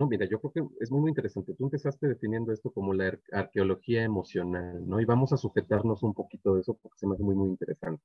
[0.00, 1.54] No, mira, yo creo que es muy, muy interesante.
[1.54, 4.98] Tú empezaste definiendo esto como la arqueología emocional, ¿no?
[4.98, 8.02] Y vamos a sujetarnos un poquito de eso porque se me hace muy, muy interesante.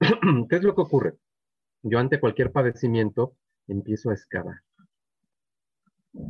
[0.48, 1.14] ¿Qué es lo que ocurre?
[1.82, 3.34] Yo ante cualquier padecimiento
[3.66, 4.60] empiezo a excavar.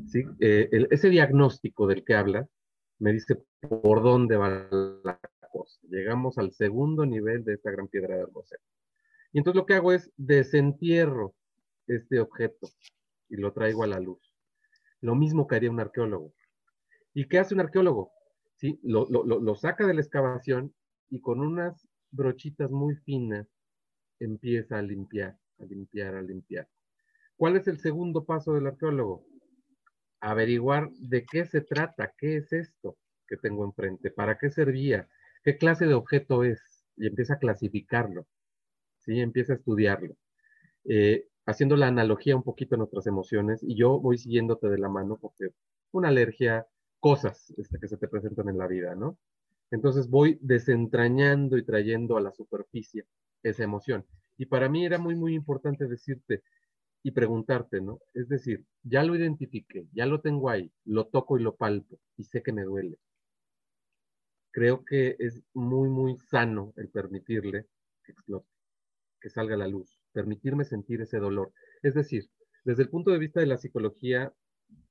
[0.07, 0.25] ¿Sí?
[0.41, 2.49] Eh, ese diagnóstico del que habla
[2.99, 4.49] me dice por dónde va
[5.05, 5.79] la cosa.
[5.91, 8.63] Llegamos al segundo nivel de esta gran piedra de roseta.
[9.39, 11.35] Entonces lo que hago es desentierro
[11.87, 12.69] este objeto
[13.29, 14.35] y lo traigo a la luz.
[15.01, 16.35] Lo mismo que haría un arqueólogo.
[17.15, 18.11] ¿Y qué hace un arqueólogo?
[18.57, 18.81] ¿Sí?
[18.83, 20.75] Lo saca de la excavación
[21.09, 23.47] y con unas brochitas muy finas
[24.19, 26.69] empieza a limpiar, a limpiar, a limpiar.
[27.37, 29.25] ¿Cuál es el segundo paso del arqueólogo?
[30.21, 35.09] Averiguar de qué se trata, qué es esto que tengo enfrente, para qué servía,
[35.45, 38.27] qué clase de objeto es, y empieza a clasificarlo,
[39.09, 39.21] ¿sí?
[39.21, 40.17] empieza a estudiarlo.
[40.85, 44.89] Eh, haciendo la analogía un poquito a nuestras emociones, y yo voy siguiéndote de la
[44.89, 45.49] mano porque
[45.93, 46.67] una alergia,
[47.01, 49.19] cosas este, que se te presentan en la vida, ¿no?
[49.71, 53.07] Entonces voy desentrañando y trayendo a la superficie
[53.43, 54.05] esa emoción.
[54.37, 56.43] Y para mí era muy, muy importante decirte
[57.03, 58.01] y preguntarte, ¿no?
[58.15, 62.25] Es decir, ya lo identifiqué, ya lo tengo ahí, lo toco y lo palpo y
[62.25, 62.99] sé que me duele
[64.59, 67.67] creo que es muy, muy sano el permitirle
[68.05, 68.49] que explote,
[69.21, 71.53] que salga la luz, permitirme sentir ese dolor.
[71.83, 72.31] Es decir,
[72.65, 74.33] desde el punto de vista de la psicología,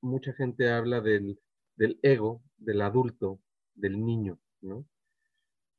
[0.00, 1.38] mucha gente habla del,
[1.76, 3.40] del ego, del adulto,
[3.74, 4.84] del niño, ¿no?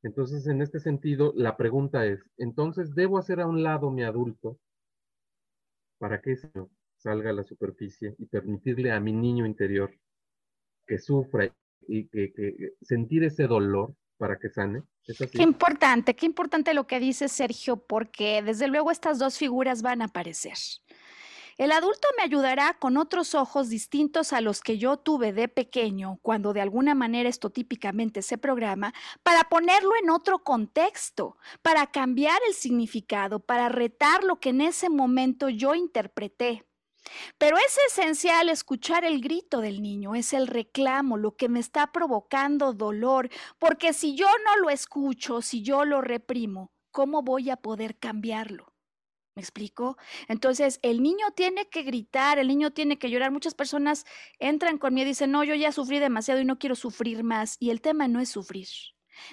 [0.02, 4.58] Entonces, en este sentido, la pregunta es, entonces, ¿debo hacer a un lado mi adulto
[5.98, 9.94] para que eso salga a la superficie y permitirle a mi niño interior
[10.86, 11.54] que sufra
[11.86, 14.82] y que, sentir ese dolor para que sane.
[15.32, 20.02] Qué importante, qué importante lo que dice Sergio, porque desde luego estas dos figuras van
[20.02, 20.58] a aparecer.
[21.56, 26.18] El adulto me ayudará con otros ojos distintos a los que yo tuve de pequeño,
[26.20, 28.92] cuando de alguna manera esto típicamente se programa,
[29.22, 34.90] para ponerlo en otro contexto, para cambiar el significado, para retar lo que en ese
[34.90, 36.66] momento yo interpreté.
[37.38, 41.92] Pero es esencial escuchar el grito del niño, es el reclamo, lo que me está
[41.92, 47.56] provocando dolor, porque si yo no lo escucho, si yo lo reprimo, ¿cómo voy a
[47.56, 48.72] poder cambiarlo?
[49.36, 49.96] ¿Me explico?
[50.28, 53.30] Entonces, el niño tiene que gritar, el niño tiene que llorar.
[53.30, 54.04] Muchas personas
[54.38, 57.56] entran con miedo y dicen, no, yo ya sufrí demasiado y no quiero sufrir más.
[57.60, 58.66] Y el tema no es sufrir.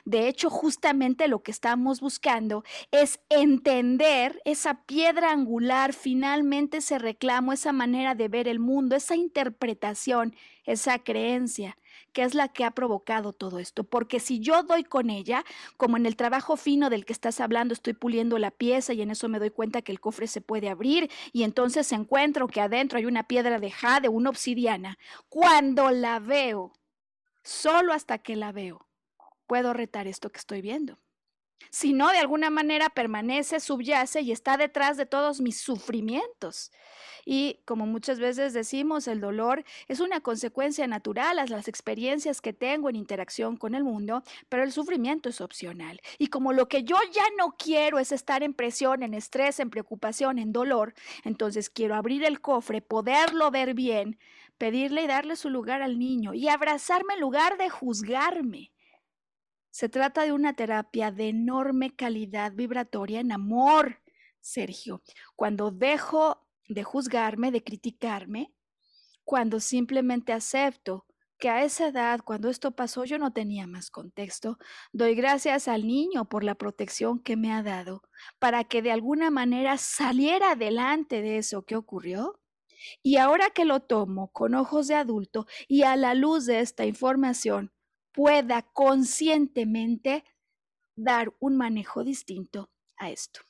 [0.05, 7.53] De hecho, justamente lo que estamos buscando es entender esa piedra angular, finalmente ese reclamo,
[7.53, 11.77] esa manera de ver el mundo, esa interpretación, esa creencia
[12.13, 13.83] que es la que ha provocado todo esto.
[13.83, 15.43] Porque si yo doy con ella,
[15.77, 19.11] como en el trabajo fino del que estás hablando, estoy puliendo la pieza y en
[19.11, 22.97] eso me doy cuenta que el cofre se puede abrir y entonces encuentro que adentro
[22.97, 24.97] hay una piedra de jade, una obsidiana.
[25.29, 26.73] Cuando la veo,
[27.43, 28.86] solo hasta que la veo,
[29.47, 30.99] puedo retar esto que estoy viendo.
[31.71, 36.71] Si no, de alguna manera permanece, subyace y está detrás de todos mis sufrimientos.
[37.25, 42.53] Y como muchas veces decimos, el dolor es una consecuencia natural a las experiencias que
[42.53, 45.99] tengo en interacción con el mundo, pero el sufrimiento es opcional.
[46.17, 49.69] Y como lo que yo ya no quiero es estar en presión, en estrés, en
[49.69, 50.93] preocupación, en dolor,
[51.25, 54.19] entonces quiero abrir el cofre, poderlo ver bien,
[54.57, 58.71] pedirle y darle su lugar al niño y abrazarme en lugar de juzgarme.
[59.77, 64.01] Se trata de una terapia de enorme calidad vibratoria en amor,
[64.41, 65.03] Sergio.
[65.35, 68.51] Cuando dejo de juzgarme, de criticarme,
[69.23, 71.05] cuando simplemente acepto
[71.37, 74.57] que a esa edad, cuando esto pasó, yo no tenía más contexto,
[74.93, 78.01] doy gracias al niño por la protección que me ha dado,
[78.39, 82.39] para que de alguna manera saliera adelante de eso que ocurrió.
[83.03, 86.87] Y ahora que lo tomo con ojos de adulto y a la luz de esta
[86.87, 87.71] información,
[88.17, 90.23] pueda conscientemente
[90.95, 93.41] dar un manejo distinto a esto.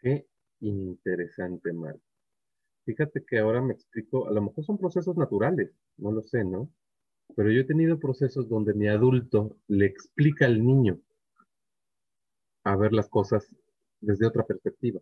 [0.00, 0.26] Qué
[0.58, 1.96] interesante, Mar.
[2.84, 6.68] Fíjate que ahora me explico, a lo mejor son procesos naturales, no lo sé, ¿no?
[7.36, 11.00] Pero yo he tenido procesos donde mi adulto le explica al niño
[12.64, 13.54] a ver las cosas
[14.00, 15.00] desde otra perspectiva.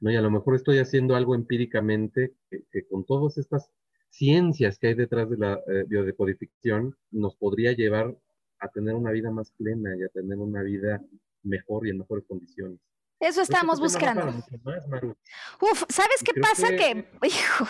[0.00, 0.10] ¿No?
[0.10, 3.70] Y a lo mejor estoy haciendo algo empíricamente que con todas estas
[4.12, 8.14] ciencias que hay detrás de la eh, biodecodificación nos podría llevar
[8.58, 11.00] a tener una vida más plena y a tener una vida
[11.42, 12.78] mejor y en mejores condiciones.
[13.18, 14.28] Eso estamos buscando.
[15.60, 16.68] Uf, ¿sabes qué pasa?
[16.70, 17.66] Que, hijo,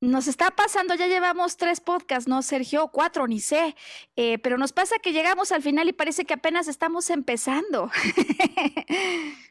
[0.00, 2.88] nos está pasando, ya llevamos tres podcasts, ¿no, Sergio?
[2.92, 3.74] Cuatro, ni sé.
[4.16, 7.90] Eh, pero nos pasa que llegamos al final y parece que apenas estamos empezando.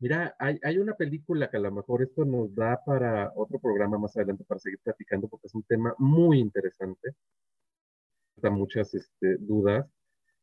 [0.00, 4.16] Mira, hay, una película que a lo mejor esto nos da para otro programa más
[4.16, 7.16] adelante para seguir platicando porque es un tema muy interesante.
[8.36, 9.90] Da muchas este, dudas.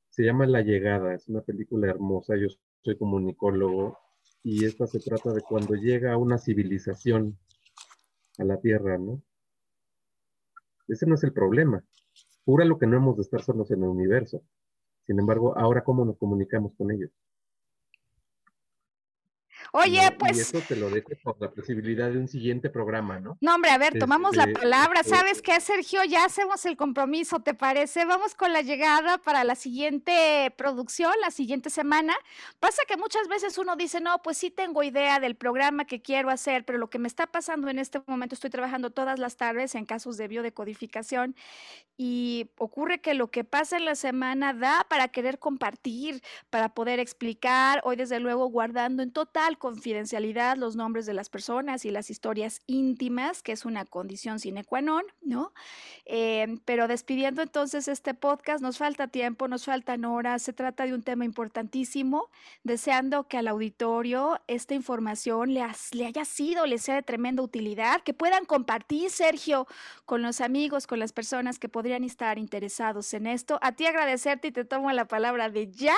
[0.09, 2.35] Se llama La Llegada, es una película hermosa.
[2.35, 2.47] Yo
[2.83, 3.97] soy comunicólogo
[4.43, 7.37] y esta se trata de cuando llega una civilización
[8.37, 9.21] a la Tierra, ¿no?
[10.89, 11.81] Ese no es el problema.
[12.43, 14.43] Pura lo que no hemos de estar solos en el universo.
[15.05, 17.11] Sin embargo, ahora cómo nos comunicamos con ellos.
[19.77, 20.37] Oye, pues.
[20.37, 23.37] Y eso te lo dejo por la posibilidad de un siguiente programa, ¿no?
[23.41, 25.01] No, hombre, a ver, tomamos la este, palabra.
[25.01, 26.01] Este, ¿Sabes qué, Sergio?
[26.05, 28.05] Ya hacemos el compromiso, ¿te parece?
[28.05, 32.13] Vamos con la llegada para la siguiente producción, la siguiente semana.
[32.61, 36.29] Pasa que muchas veces uno dice, no, pues sí tengo idea del programa que quiero
[36.29, 39.75] hacer, pero lo que me está pasando en este momento, estoy trabajando todas las tardes
[39.75, 41.35] en casos de biodecodificación
[41.97, 46.99] y ocurre que lo que pasa en la semana da para querer compartir, para poder
[46.99, 52.11] explicar, hoy desde luego guardando en total confidencialidad los nombres de las personas y las
[52.11, 55.53] historias íntimas, que es una condición sine qua non, ¿no?
[56.05, 60.93] Em, pero despidiendo entonces este podcast, nos falta tiempo, nos faltan horas, se trata de
[60.93, 62.29] un tema importantísimo,
[62.63, 68.03] deseando que al auditorio esta información le, le haya sido, le sea de tremenda utilidad,
[68.03, 69.65] que puedan compartir, Sergio,
[70.05, 73.57] con los amigos, con las personas que podrían estar interesados en esto.
[73.63, 75.95] A ti agradecerte y te tomo la palabra de ya.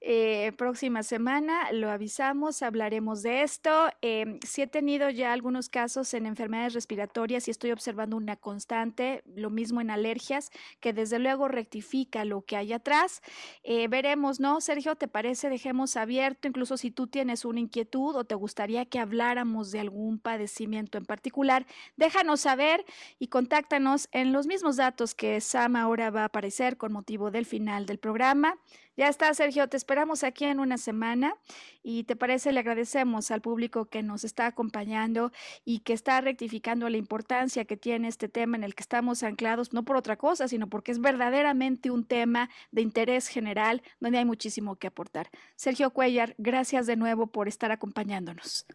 [0.00, 2.62] Eh, próxima semana lo avisamos,
[2.96, 3.88] de esto.
[4.00, 9.22] Eh, sí he tenido ya algunos casos en enfermedades respiratorias y estoy observando una constante,
[9.34, 13.20] lo mismo en alergias, que desde luego rectifica lo que hay atrás.
[13.62, 14.62] Eh, veremos, ¿no?
[14.62, 15.50] Sergio, ¿te parece?
[15.50, 20.18] Dejemos abierto, incluso si tú tienes una inquietud o te gustaría que habláramos de algún
[20.18, 21.66] padecimiento en particular,
[21.96, 22.84] déjanos saber
[23.18, 27.44] y contáctanos en los mismos datos que Sam ahora va a aparecer con motivo del
[27.44, 28.56] final del programa.
[28.96, 31.36] Ya está, Sergio, te esperamos aquí en una semana
[31.82, 35.32] y te parece, le agradecemos al público que nos está acompañando
[35.66, 39.74] y que está rectificando la importancia que tiene este tema en el que estamos anclados,
[39.74, 44.24] no por otra cosa, sino porque es verdaderamente un tema de interés general donde hay
[44.24, 45.28] muchísimo que aportar.
[45.56, 48.66] Sergio Cuellar, gracias de nuevo por estar acompañándonos.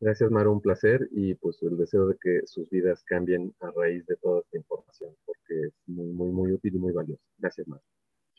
[0.00, 4.06] Gracias, Maro, un placer y pues el deseo de que sus vidas cambien a raíz
[4.06, 7.22] de toda esta información, porque es muy, muy, muy útil y muy valioso.
[7.36, 7.82] Gracias, Maro.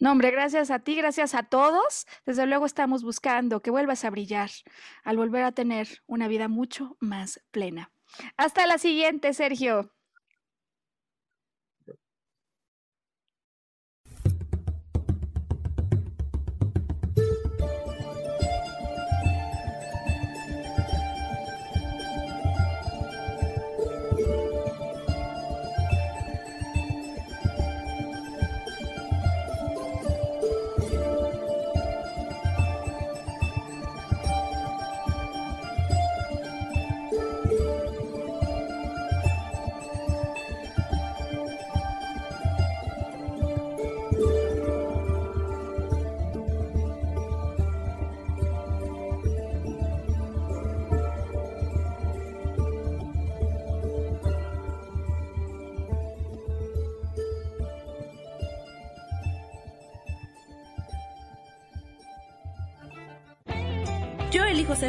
[0.02, 2.08] No, hombre, gracias a ti, gracias a todos.
[2.26, 4.50] Desde luego estamos buscando que vuelvas a brillar
[5.04, 7.92] al volver a tener una vida mucho más plena.
[8.36, 9.94] Hasta la siguiente, Sergio.